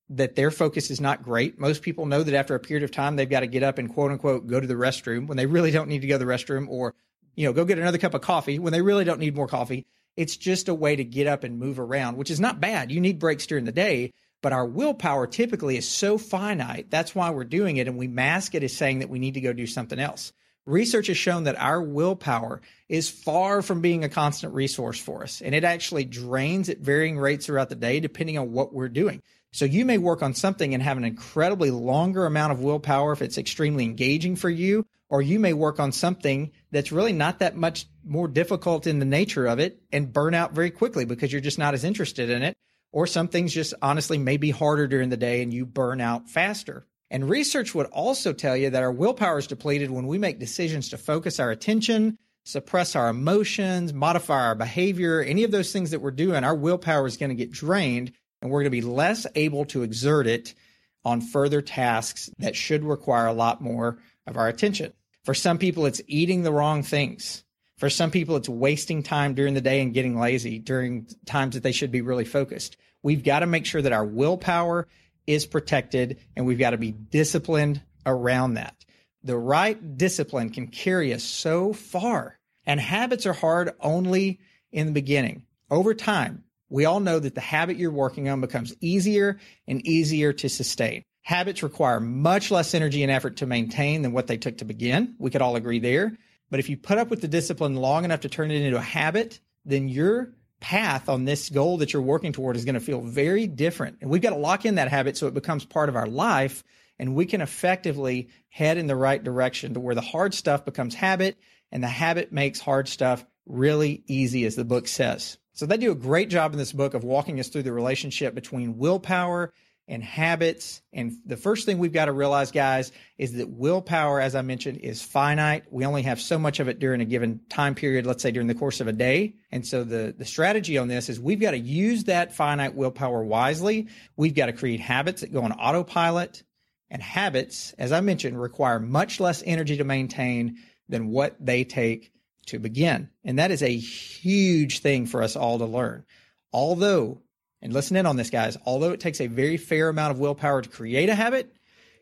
that 0.10 0.36
their 0.36 0.52
focus 0.52 0.92
is 0.92 1.00
not 1.00 1.24
great. 1.24 1.58
Most 1.60 1.82
people 1.82 2.06
know 2.06 2.22
that 2.22 2.34
after 2.34 2.54
a 2.54 2.60
period 2.60 2.84
of 2.84 2.92
time, 2.92 3.16
they've 3.16 3.30
got 3.30 3.42
to 3.42 3.48
get 3.48 3.64
up 3.64 3.78
and 3.78 3.94
quote 3.94 4.12
unquote 4.12 4.48
go 4.48 4.60
to 4.60 4.68
the 4.68 4.74
restroom 4.74 5.28
when 5.28 5.38
they 5.38 5.46
really 5.46 5.72
don't 5.72 5.88
need 5.88 6.02
to 6.02 6.08
go 6.08 6.18
to 6.18 6.26
the 6.26 6.32
restroom 6.32 6.68
or, 6.68 6.94
you 7.36 7.46
know, 7.46 7.54
go 7.54 7.64
get 7.64 7.80
another 7.80 7.98
cup 7.98 8.14
of 8.14 8.22
coffee 8.22 8.60
when 8.60 8.74
they 8.74 8.82
really 8.82 9.06
don't 9.06 9.20
need 9.20 9.36
more 9.36 9.48
coffee. 9.48 9.86
It's 10.18 10.36
just 10.36 10.68
a 10.68 10.74
way 10.74 10.98
to 10.98 11.06
get 11.06 11.28
up 11.28 11.46
and 11.46 11.58
move 11.58 11.80
around, 11.80 12.18
which 12.18 12.30
is 12.30 12.42
not 12.42 12.60
bad. 12.60 12.92
You 12.92 13.00
need 13.00 13.20
breaks 13.20 13.48
during 13.48 13.64
the 13.64 13.72
day, 13.72 14.12
but 14.42 14.52
our 14.52 14.66
willpower 14.66 15.28
typically 15.28 15.78
is 15.78 15.88
so 15.88 16.18
finite. 16.18 16.90
That's 16.90 17.16
why 17.16 17.30
we're 17.30 17.46
doing 17.46 17.78
it. 17.78 17.88
And 17.88 17.98
we 17.98 18.08
mask 18.08 18.54
it 18.54 18.64
as 18.64 18.76
saying 18.76 19.00
that 19.00 19.10
we 19.10 19.20
need 19.20 19.36
to 19.36 19.42
go 19.42 19.54
do 19.54 19.68
something 19.68 20.00
else. 20.00 20.34
Research 20.68 21.08
has 21.08 21.18
shown 21.18 21.46
that 21.46 21.60
our 21.60 21.82
willpower 21.82 22.62
is 22.88 23.10
far 23.10 23.62
from 23.62 23.82
being 23.82 24.04
a 24.04 24.10
constant 24.10 24.54
resource 24.54 25.00
for 25.00 25.24
us, 25.24 25.42
and 25.42 25.56
it 25.56 25.64
actually 25.64 26.06
drains 26.06 26.70
at 26.70 26.78
varying 26.78 27.18
rates 27.18 27.46
throughout 27.46 27.70
the 27.70 27.76
day 27.76 28.00
depending 28.00 28.38
on 28.38 28.52
what 28.52 28.74
we're 28.74 28.90
doing. 28.90 29.22
So 29.54 29.66
you 29.66 29.86
may 29.86 29.98
work 29.98 30.22
on 30.22 30.34
something 30.34 30.74
and 30.74 30.82
have 30.82 30.98
an 30.98 31.04
incredibly 31.04 31.72
longer 31.72 32.26
amount 32.26 32.54
of 32.54 32.62
willpower 32.62 33.12
if 33.12 33.22
it's 33.22 33.38
extremely 33.38 33.84
engaging 33.84 34.36
for 34.36 34.50
you, 34.50 34.86
or 35.10 35.22
you 35.22 35.40
may 35.40 35.54
work 35.54 35.80
on 35.80 35.92
something 35.92 36.52
that's 36.72 36.92
really 36.92 37.12
not 37.12 37.40
that 37.40 37.58
much 37.58 37.86
more 38.06 38.30
difficult 38.30 38.88
in 38.88 39.00
the 39.00 39.06
nature 39.06 39.48
of 39.48 39.60
it 39.60 39.82
and 39.92 40.14
burn 40.14 40.34
out 40.34 40.54
very 40.54 40.72
quickly 40.72 41.06
because 41.06 41.32
you're 41.32 41.42
just 41.42 41.60
not 41.60 41.74
as 41.74 41.84
interested 41.84 42.30
in 42.30 42.44
it. 42.44 42.56
Or 42.94 43.08
some 43.08 43.28
things 43.28 43.54
just 43.54 43.74
honestly 43.82 44.18
may 44.18 44.38
be 44.38 44.52
harder 44.52 44.88
during 44.88 45.10
the 45.10 45.18
day 45.18 45.42
and 45.42 45.54
you 45.54 45.66
burn 45.66 46.02
out 46.02 46.30
faster. 46.30 46.86
And 47.12 47.30
research 47.30 47.76
would 47.76 47.88
also 47.88 48.32
tell 48.32 48.56
you 48.56 48.70
that 48.70 48.82
our 48.82 48.92
willpower 48.92 49.38
is 49.38 49.46
depleted 49.46 49.92
when 49.92 50.08
we 50.08 50.18
make 50.18 50.40
decisions 50.40 50.88
to 50.90 50.98
focus 50.98 51.42
our 51.42 51.52
attention, 51.52 52.18
suppress 52.46 52.96
our 52.96 53.10
emotions, 53.10 53.94
modify 53.94 54.46
our 54.46 54.56
behavior, 54.56 55.22
any 55.22 55.44
of 55.44 55.52
those 55.52 55.74
things 55.74 55.92
that 55.92 56.00
we're 56.00 56.12
doing, 56.12 56.46
our 56.46 56.56
willpower 56.56 57.06
is 57.06 57.18
going 57.18 57.30
to 57.30 57.36
get 57.36 57.52
drained 57.52 58.14
and 58.42 58.50
we're 58.50 58.62
going 58.62 58.72
to 58.72 58.82
be 58.82 58.82
less 58.82 59.28
able 59.36 59.66
to 59.66 59.84
exert 59.84 60.26
it 60.26 60.56
on 61.04 61.20
further 61.20 61.62
tasks 61.62 62.30
that 62.40 62.56
should 62.56 62.86
require 62.86 63.28
a 63.28 63.34
lot 63.34 63.60
more 63.60 64.00
of 64.26 64.38
our 64.38 64.48
attention. 64.48 64.94
For 65.26 65.34
some 65.34 65.58
people, 65.58 65.86
it's 65.86 66.02
eating 66.08 66.44
the 66.44 66.54
wrong 66.54 66.82
things. 66.82 67.44
For 67.78 67.90
some 67.90 68.12
people, 68.12 68.38
it's 68.38 68.48
wasting 68.48 69.04
time 69.04 69.34
during 69.34 69.54
the 69.54 69.60
day 69.60 69.82
and 69.82 69.94
getting 69.94 70.18
lazy 70.18 70.60
during 70.60 71.08
times 71.26 71.56
that 71.56 71.64
they 71.64 71.74
should 71.74 71.92
be 71.92 72.02
really 72.02 72.26
focused. 72.26 72.78
We've 73.04 73.24
got 73.24 73.40
to 73.40 73.48
make 73.48 73.66
sure 73.66 73.82
that 73.82 73.92
our 73.92 74.06
willpower 74.06 74.88
is 75.28 75.46
protected 75.46 76.20
and 76.36 76.46
we've 76.46 76.60
got 76.60 76.72
to 76.72 76.78
be 76.78 76.92
disciplined 76.92 77.82
around 78.06 78.56
that. 78.56 78.76
The 79.24 79.38
right 79.38 79.98
discipline 79.98 80.50
can 80.50 80.68
carry 80.68 81.14
us 81.14 81.24
so 81.24 81.74
far 81.74 82.40
and 82.66 82.80
habits 82.80 83.26
are 83.26 83.34
hard 83.34 83.72
only 83.80 84.40
in 84.72 84.88
the 84.88 84.94
beginning. 84.94 85.44
Over 85.70 85.94
time, 85.94 86.44
we 86.70 86.86
all 86.86 87.00
know 87.00 87.20
that 87.20 87.36
the 87.36 87.42
habit 87.42 87.78
you're 87.78 87.92
working 87.92 88.30
on 88.30 88.42
becomes 88.42 88.74
easier 88.80 89.40
and 89.68 89.86
easier 89.86 90.34
to 90.34 90.50
sustain. 90.50 91.04
Habits 91.24 91.64
require 91.64 92.00
much 92.00 92.50
less 92.50 92.74
energy 92.74 93.04
and 93.04 93.12
effort 93.12 93.38
to 93.38 93.46
maintain 93.46 94.02
than 94.02 94.14
what 94.14 94.28
they 94.28 94.38
took 94.38 94.58
to 94.58 94.66
begin. 94.66 95.16
We 95.20 95.30
could 95.30 95.42
all 95.42 95.56
agree 95.56 95.80
there. 95.80 96.18
But 96.50 96.60
if 96.60 96.70
you 96.70 96.78
put 96.78 96.98
up 96.98 97.10
with 97.10 97.22
the 97.22 97.28
discipline 97.28 97.76
long 97.76 98.06
enough 98.06 98.22
to 98.22 98.30
turn 98.30 98.52
it 98.52 98.62
into 98.62 98.78
a 98.78 98.82
habit, 98.82 99.40
then 99.66 99.88
you're 99.88 100.34
path 100.62 101.10
on 101.10 101.26
this 101.26 101.50
goal 101.50 101.78
that 101.78 101.92
you're 101.92 102.02
working 102.02 102.32
toward 102.32 102.56
is 102.56 102.64
going 102.64 102.76
to 102.76 102.80
feel 102.80 103.02
very 103.02 103.48
different. 103.48 103.98
And 104.00 104.10
we've 104.10 104.22
got 104.22 104.30
to 104.30 104.38
lock 104.38 104.66
in 104.66 104.76
that 104.76 104.88
habit 104.88 105.18
so 105.18 105.28
it 105.28 105.34
becomes 105.34 105.66
part 105.66 105.90
of 105.90 105.98
our 105.98 106.08
life 106.08 106.64
and 106.98 107.16
we 107.16 107.26
can 107.26 107.42
effectively 107.42 108.30
head 108.50 108.78
in 108.78 108.88
the 108.88 108.96
right 108.96 109.22
direction 109.22 109.74
to 109.74 109.80
where 109.80 109.96
the 109.96 110.02
hard 110.02 110.34
stuff 110.34 110.64
becomes 110.64 110.94
habit 110.94 111.36
and 111.72 111.84
the 111.84 111.88
habit 111.88 112.32
makes 112.32 112.60
hard 112.60 112.88
stuff 112.88 113.26
really 113.48 114.04
easy, 114.08 114.46
as 114.46 114.56
the 114.56 114.64
book 114.64 114.88
says. 114.88 115.38
So 115.54 115.66
they 115.66 115.78
do 115.78 115.92
a 115.92 115.96
great 115.96 116.30
job 116.30 116.54
in 116.54 116.60
this 116.60 116.72
book 116.72 116.94
of 116.94 117.04
walking 117.04 117.40
us 117.40 117.50
through 117.50 117.64
the 117.64 117.74
relationship 117.74 118.36
between 118.36 118.78
willpower 118.78 119.52
and 119.92 120.02
habits. 120.02 120.82
And 120.94 121.18
the 121.26 121.36
first 121.36 121.66
thing 121.66 121.78
we've 121.78 121.92
got 121.92 122.06
to 122.06 122.14
realize, 122.14 122.50
guys, 122.52 122.94
is 123.18 123.34
that 123.34 123.50
willpower, 123.50 124.22
as 124.22 124.36
I 124.36 124.42
mentioned, 124.42 124.78
is 124.78 125.04
finite. 125.04 125.66
We 125.70 125.86
only 125.86 126.04
have 126.04 126.22
so 126.22 126.40
much 126.40 126.62
of 126.62 126.70
it 126.70 126.80
during 126.80 127.02
a 127.02 127.06
given 127.06 127.42
time 127.50 127.76
period, 127.76 128.06
let's 128.06 128.24
say 128.24 128.32
during 128.32 128.48
the 128.48 128.56
course 128.56 128.80
of 128.80 128.88
a 128.88 128.94
day. 128.94 129.36
And 129.52 129.68
so 129.68 129.84
the, 129.84 130.16
the 130.18 130.24
strategy 130.24 130.78
on 130.78 130.88
this 130.88 131.10
is 131.10 131.20
we've 131.20 131.42
got 131.42 131.52
to 131.52 131.60
use 131.60 132.06
that 132.06 132.34
finite 132.34 132.74
willpower 132.74 133.22
wisely. 133.22 133.90
We've 134.16 134.34
got 134.34 134.46
to 134.46 134.54
create 134.54 134.80
habits 134.80 135.22
that 135.22 135.34
go 135.34 135.44
on 135.44 135.52
autopilot. 135.52 136.42
And 136.90 137.02
habits, 137.02 137.74
as 137.78 137.92
I 137.92 138.00
mentioned, 138.00 138.42
require 138.42 138.80
much 138.80 139.20
less 139.20 139.44
energy 139.46 139.76
to 139.78 139.84
maintain 139.84 140.58
than 140.88 141.10
what 141.10 141.36
they 141.38 141.66
take 141.66 142.14
to 142.48 142.60
begin. 142.60 143.10
And 143.26 143.40
that 143.40 143.52
is 143.52 143.62
a 143.62 143.78
huge 143.78 144.80
thing 144.80 145.06
for 145.06 145.22
us 145.22 145.36
all 145.36 145.58
to 145.58 145.66
learn. 145.66 146.06
Although 146.54 147.22
and 147.62 147.74
listen 147.74 147.96
in 147.96 148.06
on 148.06 148.16
this, 148.16 148.30
guys. 148.30 148.58
Although 148.66 148.92
it 148.92 149.00
takes 149.00 149.22
a 149.22 149.28
very 149.28 149.58
fair 149.58 149.90
amount 149.90 150.12
of 150.12 150.20
willpower 150.20 150.62
to 150.62 150.70
create 150.70 151.10
a 151.10 151.16
habit, 151.16 151.54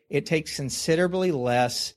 it 0.08 0.26
takes 0.26 0.56
considerably 0.56 1.32
less 1.32 1.94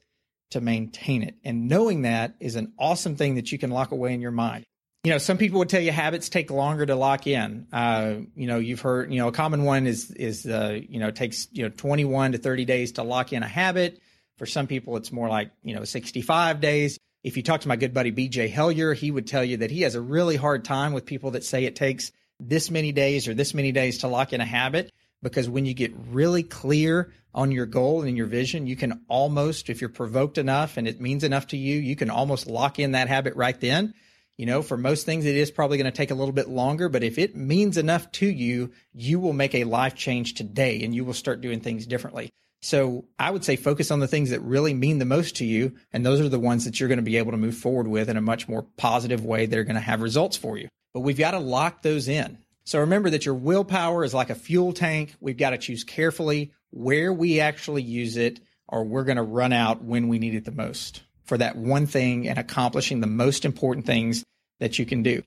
to 0.52 0.62
maintain 0.62 1.24
it. 1.24 1.36
And 1.44 1.68
knowing 1.68 2.04
that 2.04 2.36
is 2.40 2.56
an 2.56 2.74
awesome 2.78 3.16
thing 3.16 3.36
that 3.36 3.52
you 3.52 3.58
can 3.58 3.72
lock 3.72 3.92
away 3.92 4.14
in 4.14 4.22
your 4.22 4.32
mind. 4.32 4.66
You 5.04 5.12
know, 5.12 5.18
some 5.18 5.38
people 5.38 5.60
would 5.60 5.68
tell 5.68 5.82
you 5.82 5.92
habits 5.92 6.30
take 6.30 6.50
longer 6.50 6.86
to 6.86 6.96
lock 6.96 7.28
in. 7.28 7.68
Uh, 7.74 8.16
you 8.36 8.48
know, 8.48 8.58
you've 8.58 8.80
heard, 8.80 9.12
you 9.12 9.20
know, 9.20 9.28
a 9.28 9.34
common 9.34 9.64
one 9.64 9.86
is, 9.86 10.12
is, 10.12 10.46
uh, 10.46 10.80
you 10.88 11.00
know, 11.00 11.10
it 11.10 11.16
takes, 11.16 11.48
you 11.52 11.64
know, 11.64 11.70
21 11.70 12.34
to 12.34 12.38
30 12.38 12.66
days 12.66 12.94
to 12.94 13.04
lock 13.04 13.34
in 13.34 13.44
a 13.44 13.48
habit. 13.48 14.00
For 14.38 14.46
some 14.46 14.66
people, 14.66 14.96
it's 14.96 15.12
more 15.12 15.28
like, 15.28 15.52
you 15.62 15.76
know, 15.76 15.84
65 15.84 16.62
days. 16.62 16.98
If 17.24 17.36
you 17.36 17.44
talk 17.44 17.62
to 17.62 17.68
my 17.68 17.76
good 17.76 17.94
buddy 17.94 18.12
BJ 18.12 18.52
Hellier, 18.52 18.96
he 18.96 19.12
would 19.12 19.28
tell 19.28 19.44
you 19.44 19.58
that 19.58 19.72
he 19.72 19.82
has 19.82 19.96
a 19.96 20.02
really 20.02 20.38
hard 20.38 20.64
time 20.64 20.94
with 20.94 21.06
people 21.06 21.32
that 21.32 21.44
say 21.44 21.66
it 21.66 21.76
takes 21.76 22.12
this 22.40 22.70
many 22.70 22.92
days 22.92 23.28
or 23.28 23.34
this 23.34 23.54
many 23.54 23.72
days 23.72 24.00
to 24.00 24.08
lock 24.08 24.34
in 24.34 24.42
a 24.42 24.46
habit 24.46 24.92
because 25.24 25.50
when 25.50 25.66
you 25.66 25.74
get 25.74 25.94
really 26.12 26.44
clear 26.44 27.12
on 27.34 27.52
your 27.52 27.66
goal 27.66 28.04
and 28.04 28.16
your 28.16 28.28
vision, 28.28 28.68
you 28.68 28.76
can 28.76 29.02
almost, 29.08 29.70
if 29.70 29.82
you're 29.82 29.90
provoked 29.90 30.38
enough 30.38 30.78
and 30.78 30.88
it 30.88 31.02
means 31.02 31.24
enough 31.24 31.48
to 31.48 31.58
you, 31.58 31.80
you 31.80 31.96
can 31.96 32.10
almost 32.10 32.46
lock 32.46 32.78
in 32.78 32.92
that 32.92 33.08
habit 33.08 33.36
right 33.36 33.60
then. 33.60 33.94
You 34.38 34.46
know, 34.46 34.62
for 34.62 34.78
most 34.78 35.06
things, 35.06 35.26
it 35.26 35.36
is 35.36 35.52
probably 35.52 35.78
going 35.78 35.92
to 35.92 35.96
take 35.96 36.12
a 36.12 36.16
little 36.16 36.34
bit 36.34 36.50
longer, 36.50 36.90
but 36.90 37.04
if 37.04 37.18
it 37.18 37.36
means 37.36 37.78
enough 37.78 38.12
to 38.14 38.28
you, 38.28 38.72
you 38.94 39.20
will 39.20 39.34
make 39.34 39.56
a 39.56 39.64
life 39.64 39.96
change 39.96 40.34
today 40.34 40.84
and 40.84 40.94
you 40.94 41.06
will 41.06 41.14
start 41.14 41.42
doing 41.42 41.62
things 41.62 41.86
differently. 41.86 42.30
So 42.62 43.06
I 43.20 43.30
would 43.30 43.44
say 43.44 43.56
focus 43.56 43.92
on 43.92 44.00
the 44.00 44.08
things 44.08 44.32
that 44.32 44.42
really 44.42 44.74
mean 44.74 44.98
the 44.98 45.06
most 45.06 45.38
to 45.38 45.46
you. 45.46 45.76
And 45.92 46.06
those 46.06 46.20
are 46.20 46.30
the 46.30 46.40
ones 46.40 46.66
that 46.66 46.80
you're 46.80 46.90
going 46.90 46.98
to 46.98 47.04
be 47.04 47.18
able 47.18 47.32
to 47.32 47.38
move 47.38 47.58
forward 47.58 47.88
with 47.88 48.10
in 48.10 48.18
a 48.18 48.22
much 48.22 48.48
more 48.48 48.64
positive 48.78 49.24
way 49.24 49.46
that 49.46 49.58
are 49.58 49.66
going 49.66 49.76
to 49.76 49.82
have 49.82 50.02
results 50.02 50.38
for 50.38 50.58
you 50.58 50.70
but 50.94 51.02
we've 51.02 51.18
got 51.18 51.32
to 51.32 51.40
lock 51.40 51.82
those 51.82 52.08
in. 52.08 52.38
So 52.66 52.80
remember 52.80 53.10
that 53.10 53.26
your 53.26 53.36
willpower 53.36 54.04
is 54.04 54.14
like 54.14 54.30
a 54.30 54.36
fuel 54.36 54.74
tank. 54.74 55.16
We've 55.20 55.38
got 55.38 55.50
to 55.50 55.58
choose 55.58 55.84
carefully 55.84 56.54
where 56.72 57.12
we 57.12 57.40
actually 57.40 57.84
use 57.84 58.18
it, 58.18 58.40
or 58.68 58.84
we're 58.84 59.04
going 59.04 59.18
to 59.18 59.24
run 59.24 59.54
out 59.54 59.84
when 59.84 60.08
we 60.08 60.18
need 60.18 60.34
it 60.34 60.46
the 60.46 60.52
most 60.52 61.04
for 61.26 61.38
that 61.38 61.56
one 61.56 61.86
thing 61.86 62.28
and 62.28 62.40
accomplishing 62.40 63.00
the 63.00 63.08
most 63.08 63.46
important 63.46 63.86
things 63.86 64.24
that 64.60 64.80
you 64.80 64.86
can 64.86 65.04
do. 65.04 65.24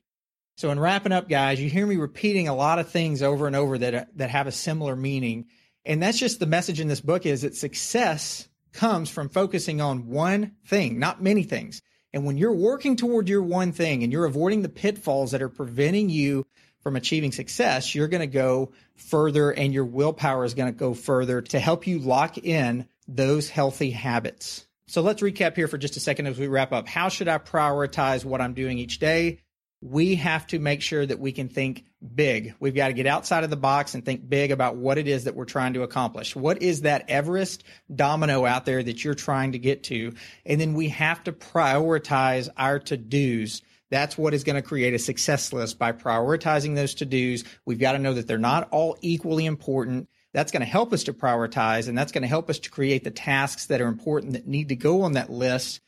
So 0.57 0.71
in 0.71 0.79
wrapping 0.79 1.11
up, 1.11 1.29
guys, 1.29 1.61
you 1.61 1.69
hear 1.69 1.85
me 1.85 1.97
repeating 1.97 2.47
a 2.47 2.55
lot 2.55 2.79
of 2.79 2.89
things 2.89 3.21
over 3.21 3.45
and 3.45 3.55
over 3.55 3.77
that 3.77 4.17
that 4.17 4.29
have 4.31 4.47
a 4.47 4.51
similar 4.51 4.95
meaning. 4.95 5.45
And 5.85 6.01
that's 6.01 6.17
just 6.17 6.39
the 6.39 6.47
message 6.47 6.79
in 6.79 6.87
this 6.87 7.01
book 7.01 7.25
is 7.25 7.43
that 7.43 7.55
success 7.55 8.47
comes 8.73 9.09
from 9.09 9.29
focusing 9.29 9.81
on 9.81 10.07
one 10.07 10.55
thing, 10.65 10.99
not 10.99 11.21
many 11.21 11.43
things. 11.43 11.81
And 12.17 12.25
when 12.25 12.39
you're 12.39 12.51
working 12.51 12.95
toward 12.95 13.29
your 13.29 13.43
one 13.43 13.73
thing 13.73 14.01
and 14.01 14.11
you're 14.11 14.25
avoiding 14.25 14.63
the 14.63 14.69
pitfalls 14.69 15.33
that 15.33 15.43
are 15.43 15.49
preventing 15.49 16.09
you 16.09 16.47
from 16.81 16.95
achieving 16.95 17.31
success, 17.31 17.93
you're 17.93 18.07
going 18.07 18.21
to 18.21 18.25
go 18.25 18.71
further 18.95 19.51
and 19.51 19.71
your 19.71 19.85
willpower 19.85 20.43
is 20.43 20.55
going 20.55 20.73
to 20.73 20.75
go 20.75 20.95
further 20.95 21.43
to 21.43 21.59
help 21.59 21.85
you 21.85 21.99
lock 21.99 22.39
in 22.39 22.87
those 23.07 23.49
healthy 23.49 23.91
habits. 23.91 24.65
So 24.87 25.03
let's 25.03 25.21
recap 25.21 25.55
here 25.55 25.67
for 25.67 25.77
just 25.77 25.95
a 25.95 25.99
second 25.99 26.25
as 26.25 26.39
we 26.39 26.47
wrap 26.47 26.73
up. 26.73 26.87
How 26.87 27.09
should 27.09 27.27
I 27.27 27.37
prioritize 27.37 28.25
what 28.25 28.41
I'm 28.41 28.55
doing 28.55 28.79
each 28.79 28.97
day? 28.97 29.37
We 29.81 30.15
have 30.15 30.47
to 30.47 30.59
make 30.59 30.81
sure 30.81 31.05
that 31.05 31.19
we 31.19 31.31
can 31.31 31.49
think 31.49 31.85
big. 32.15 32.55
We've 32.59 32.75
got 32.75 32.87
to 32.87 32.93
get 32.93 33.05
outside 33.05 33.43
of 33.43 33.49
the 33.49 33.57
box 33.57 33.93
and 33.93 34.03
think 34.03 34.27
big 34.27 34.51
about 34.51 34.75
what 34.75 34.97
it 34.97 35.07
is 35.07 35.25
that 35.25 35.35
we're 35.35 35.45
trying 35.45 35.73
to 35.73 35.83
accomplish. 35.83 36.35
What 36.35 36.61
is 36.61 36.81
that 36.81 37.09
Everest 37.09 37.63
domino 37.93 38.45
out 38.45 38.65
there 38.65 38.81
that 38.81 39.03
you're 39.03 39.15
trying 39.15 39.51
to 39.51 39.59
get 39.59 39.83
to? 39.85 40.13
And 40.45 40.59
then 40.59 40.73
we 40.73 40.89
have 40.89 41.23
to 41.25 41.31
prioritize 41.31 42.49
our 42.57 42.79
to 42.79 42.97
dos. 42.97 43.61
That's 43.89 44.17
what 44.17 44.33
is 44.33 44.43
going 44.43 44.55
to 44.55 44.61
create 44.61 44.93
a 44.93 44.99
success 44.99 45.53
list 45.53 45.79
by 45.79 45.91
prioritizing 45.91 46.75
those 46.75 46.95
to 46.95 47.05
dos. 47.05 47.43
We've 47.65 47.79
got 47.79 47.93
to 47.93 47.99
know 47.99 48.13
that 48.13 48.27
they're 48.27 48.37
not 48.37 48.67
all 48.71 48.97
equally 49.01 49.45
important. 49.45 50.09
That's 50.33 50.51
going 50.51 50.61
to 50.61 50.67
help 50.67 50.91
us 50.91 51.03
to 51.03 51.13
prioritize 51.13 51.87
and 51.87 51.97
that's 51.97 52.11
going 52.11 52.23
to 52.23 52.27
help 52.27 52.49
us 52.49 52.59
to 52.59 52.69
create 52.69 53.03
the 53.03 53.11
tasks 53.11 53.67
that 53.67 53.81
are 53.81 53.87
important 53.87 54.33
that 54.33 54.47
need 54.47 54.69
to 54.69 54.75
go 54.75 55.03
on 55.03 55.13
that 55.13 55.29
list 55.29 55.81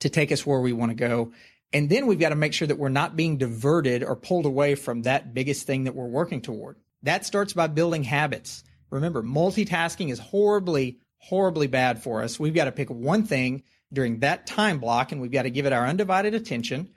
to 0.00 0.08
take 0.08 0.32
us 0.32 0.44
where 0.44 0.60
we 0.60 0.72
want 0.72 0.90
to 0.90 0.96
go. 0.96 1.32
And 1.74 1.90
then 1.90 2.06
we've 2.06 2.20
got 2.20 2.28
to 2.28 2.36
make 2.36 2.54
sure 2.54 2.68
that 2.68 2.78
we're 2.78 2.88
not 2.88 3.16
being 3.16 3.36
diverted 3.36 4.04
or 4.04 4.14
pulled 4.14 4.46
away 4.46 4.76
from 4.76 5.02
that 5.02 5.34
biggest 5.34 5.66
thing 5.66 5.84
that 5.84 5.94
we're 5.96 6.06
working 6.06 6.40
toward. 6.40 6.76
That 7.02 7.26
starts 7.26 7.52
by 7.52 7.66
building 7.66 8.04
habits. 8.04 8.62
Remember, 8.90 9.24
multitasking 9.24 10.10
is 10.10 10.20
horribly, 10.20 11.00
horribly 11.18 11.66
bad 11.66 12.00
for 12.00 12.22
us. 12.22 12.38
We've 12.38 12.54
got 12.54 12.66
to 12.66 12.72
pick 12.72 12.90
one 12.90 13.24
thing 13.24 13.64
during 13.92 14.20
that 14.20 14.46
time 14.46 14.78
block 14.78 15.10
and 15.10 15.20
we've 15.20 15.32
got 15.32 15.42
to 15.42 15.50
give 15.50 15.66
it 15.66 15.72
our 15.72 15.84
undivided 15.84 16.34
attention. 16.34 16.90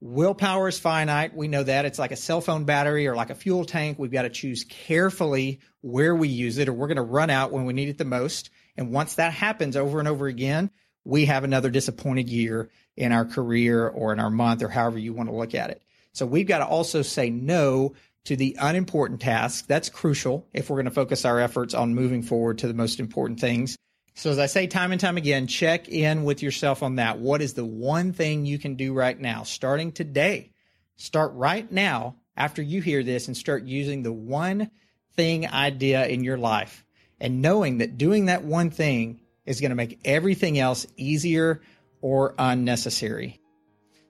Willpower 0.00 0.68
is 0.68 0.78
finite. 0.78 1.34
We 1.34 1.48
know 1.48 1.62
that. 1.62 1.86
It's 1.86 1.98
like 1.98 2.12
a 2.12 2.16
cell 2.16 2.42
phone 2.42 2.64
battery 2.64 3.06
or 3.08 3.16
like 3.16 3.30
a 3.30 3.34
fuel 3.34 3.64
tank. 3.64 3.98
We've 3.98 4.12
got 4.12 4.22
to 4.22 4.30
choose 4.30 4.64
carefully 4.68 5.60
where 5.80 6.14
we 6.14 6.28
use 6.28 6.58
it 6.58 6.68
or 6.68 6.74
we're 6.74 6.86
going 6.86 6.96
to 6.96 7.02
run 7.02 7.30
out 7.30 7.50
when 7.50 7.64
we 7.64 7.72
need 7.72 7.88
it 7.88 7.96
the 7.96 8.04
most. 8.04 8.50
And 8.76 8.92
once 8.92 9.14
that 9.14 9.32
happens 9.32 9.74
over 9.74 9.98
and 9.98 10.06
over 10.06 10.26
again, 10.26 10.70
we 11.08 11.24
have 11.24 11.42
another 11.42 11.70
disappointed 11.70 12.28
year 12.28 12.68
in 12.94 13.12
our 13.12 13.24
career 13.24 13.88
or 13.88 14.12
in 14.12 14.20
our 14.20 14.28
month 14.28 14.62
or 14.62 14.68
however 14.68 14.98
you 14.98 15.14
want 15.14 15.30
to 15.30 15.34
look 15.34 15.54
at 15.54 15.70
it. 15.70 15.82
So 16.12 16.26
we've 16.26 16.46
got 16.46 16.58
to 16.58 16.66
also 16.66 17.00
say 17.00 17.30
no 17.30 17.94
to 18.24 18.36
the 18.36 18.58
unimportant 18.60 19.22
tasks. 19.22 19.66
That's 19.66 19.88
crucial 19.88 20.46
if 20.52 20.68
we're 20.68 20.76
going 20.76 20.84
to 20.84 20.90
focus 20.90 21.24
our 21.24 21.40
efforts 21.40 21.72
on 21.72 21.94
moving 21.94 22.22
forward 22.22 22.58
to 22.58 22.68
the 22.68 22.74
most 22.74 23.00
important 23.00 23.40
things. 23.40 23.78
So 24.16 24.30
as 24.30 24.38
I 24.38 24.46
say 24.46 24.66
time 24.66 24.92
and 24.92 25.00
time 25.00 25.16
again, 25.16 25.46
check 25.46 25.88
in 25.88 26.24
with 26.24 26.42
yourself 26.42 26.82
on 26.82 26.96
that. 26.96 27.18
What 27.18 27.40
is 27.40 27.54
the 27.54 27.64
one 27.64 28.12
thing 28.12 28.44
you 28.44 28.58
can 28.58 28.74
do 28.74 28.92
right 28.92 29.18
now, 29.18 29.44
starting 29.44 29.92
today? 29.92 30.50
Start 30.96 31.32
right 31.32 31.70
now 31.72 32.16
after 32.36 32.60
you 32.60 32.82
hear 32.82 33.02
this 33.02 33.28
and 33.28 33.36
start 33.36 33.64
using 33.64 34.02
the 34.02 34.12
one 34.12 34.70
thing 35.14 35.48
idea 35.48 36.06
in 36.06 36.22
your 36.22 36.36
life 36.36 36.84
and 37.18 37.40
knowing 37.40 37.78
that 37.78 37.96
doing 37.96 38.26
that 38.26 38.44
one 38.44 38.68
thing 38.68 39.20
is 39.48 39.60
going 39.60 39.70
to 39.70 39.76
make 39.76 39.98
everything 40.04 40.58
else 40.58 40.86
easier 40.96 41.62
or 42.02 42.34
unnecessary. 42.38 43.40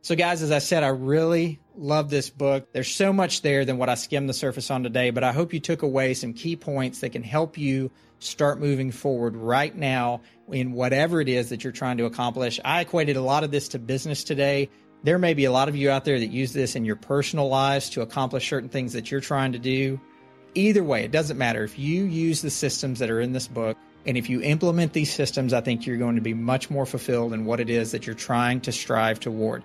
So, 0.03 0.17
guys, 0.17 0.43
as 0.43 0.51
I 0.51 0.59
said, 0.59 0.83
I 0.83 0.89
really 0.89 1.61
love 1.77 2.11
this 2.11 2.29
book. 2.29 2.69
There's 2.73 2.91
so 2.91 3.13
much 3.13 3.43
there 3.43 3.65
than 3.65 3.79
what 3.79 3.89
I 3.89 3.95
skimmed 3.95 4.29
the 4.29 4.35
surface 4.35 4.71
on 4.71 4.83
today, 4.83 5.11
but 5.11 5.23
I 5.23 5.33
hope 5.33 5.53
you 5.53 5.61
took 5.61 5.83
away 5.83 6.15
some 6.15 6.35
key 6.35 6.57
points 6.57 7.01
that 7.01 7.11
can 7.11 7.23
help 7.23 7.57
you 7.57 7.91
start 8.19 8.59
moving 8.59 8.91
forward 8.91 9.37
right 9.37 9.75
now 9.75 10.23
in 10.51 10.73
whatever 10.73 11.21
it 11.21 11.29
is 11.29 11.51
that 11.51 11.63
you're 11.63 11.73
trying 11.73 11.99
to 11.99 12.07
accomplish. 12.07 12.59
I 12.65 12.81
equated 12.81 13.17
a 13.17 13.23
lot 13.23 13.45
of 13.45 13.53
this 13.53 13.69
to 13.69 13.79
business 13.79 14.25
today. 14.25 14.71
There 15.05 15.19
may 15.19 15.35
be 15.35 15.45
a 15.45 15.53
lot 15.53 15.69
of 15.69 15.77
you 15.77 15.91
out 15.91 16.05
there 16.05 16.19
that 16.19 16.27
use 16.27 16.53
this 16.53 16.75
in 16.75 16.85
your 16.85 16.97
personal 16.97 17.49
lives 17.49 17.91
to 17.91 18.01
accomplish 18.01 18.49
certain 18.49 18.69
things 18.69 18.95
that 18.95 19.11
you're 19.11 19.21
trying 19.21 19.53
to 19.53 19.61
do. 19.61 20.01
Either 20.55 20.83
way, 20.83 21.05
it 21.05 21.13
doesn't 21.13 21.39
matter. 21.39 21.63
If 21.63 21.79
you 21.79 22.05
use 22.05 22.43
the 22.43 22.51
systems 22.51 22.99
that 22.99 23.11
are 23.11 23.21
in 23.21 23.33
this 23.33 23.47
book, 23.47 23.77
and 24.07 24.17
if 24.17 24.31
you 24.31 24.41
implement 24.41 24.93
these 24.93 25.13
systems, 25.13 25.53
I 25.53 25.61
think 25.61 25.87
you're 25.87 25.97
going 25.97 26.15
to 26.15 26.23
be 26.23 26.35
much 26.35 26.71
more 26.71 26.87
fulfilled 26.87 27.33
in 27.33 27.45
what 27.45 27.61
it 27.61 27.69
is 27.69 27.93
that 27.93 28.07
you're 28.07 28.15
trying 28.15 28.61
to 28.63 28.73
strive 28.73 29.21
toward. 29.21 29.63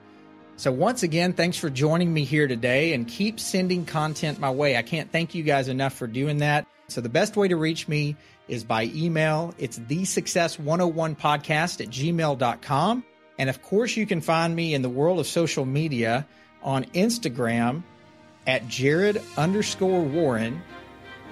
So, 0.55 0.71
once 0.71 1.01
again, 1.03 1.33
thanks 1.33 1.57
for 1.57 1.69
joining 1.69 2.13
me 2.13 2.25
here 2.25 2.47
today 2.47 2.93
and 2.93 3.07
keep 3.07 3.39
sending 3.39 3.85
content 3.85 4.39
my 4.39 4.51
way. 4.51 4.77
I 4.77 4.81
can't 4.81 5.11
thank 5.11 5.33
you 5.33 5.43
guys 5.43 5.67
enough 5.67 5.93
for 5.93 6.07
doing 6.07 6.37
that. 6.39 6.67
So, 6.89 7.01
the 7.01 7.09
best 7.09 7.35
way 7.35 7.47
to 7.47 7.55
reach 7.55 7.87
me 7.87 8.15
is 8.47 8.63
by 8.63 8.91
email. 8.93 9.55
It's 9.57 9.77
the 9.77 10.05
success 10.05 10.59
101 10.59 11.15
podcast 11.15 11.81
at 11.81 11.89
gmail.com. 11.89 13.03
And 13.39 13.49
of 13.49 13.61
course, 13.63 13.97
you 13.97 14.05
can 14.05 14.21
find 14.21 14.55
me 14.55 14.73
in 14.73 14.81
the 14.83 14.89
world 14.89 15.19
of 15.19 15.25
social 15.25 15.65
media 15.65 16.27
on 16.61 16.85
Instagram 16.85 17.83
at 18.45 18.67
Jared 18.67 19.21
underscore 19.37 20.03
Warren, 20.03 20.61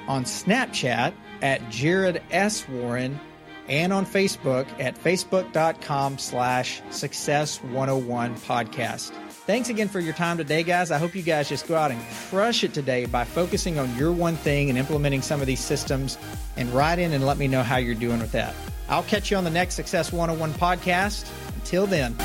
on 0.07 0.23
Snapchat 0.23 1.13
at 1.41 1.69
Jared 1.69 2.21
S. 2.31 2.67
Warren 2.67 3.19
and 3.67 3.93
on 3.93 4.05
Facebook 4.05 4.67
at 4.79 5.01
facebook.com 5.01 6.17
slash 6.17 6.81
success 6.89 7.61
101 7.63 8.35
podcast. 8.35 9.11
Thanks 9.45 9.69
again 9.69 9.87
for 9.87 9.99
your 9.99 10.13
time 10.13 10.37
today, 10.37 10.63
guys. 10.63 10.91
I 10.91 10.97
hope 10.97 11.15
you 11.15 11.23
guys 11.23 11.49
just 11.49 11.67
go 11.67 11.75
out 11.75 11.91
and 11.91 12.01
crush 12.29 12.63
it 12.63 12.73
today 12.73 13.05
by 13.05 13.23
focusing 13.23 13.79
on 13.79 13.95
your 13.97 14.11
one 14.11 14.35
thing 14.35 14.69
and 14.69 14.77
implementing 14.77 15.21
some 15.21 15.41
of 15.41 15.47
these 15.47 15.59
systems 15.59 16.17
and 16.57 16.69
write 16.73 16.99
in 16.99 17.11
and 17.13 17.25
let 17.25 17.37
me 17.37 17.47
know 17.47 17.63
how 17.63 17.77
you're 17.77 17.95
doing 17.95 18.19
with 18.19 18.31
that. 18.33 18.53
I'll 18.89 19.03
catch 19.03 19.31
you 19.31 19.37
on 19.37 19.43
the 19.43 19.49
next 19.49 19.75
Success 19.75 20.11
101 20.11 20.53
podcast. 20.53 21.31
Until 21.55 21.87
then. 21.87 22.15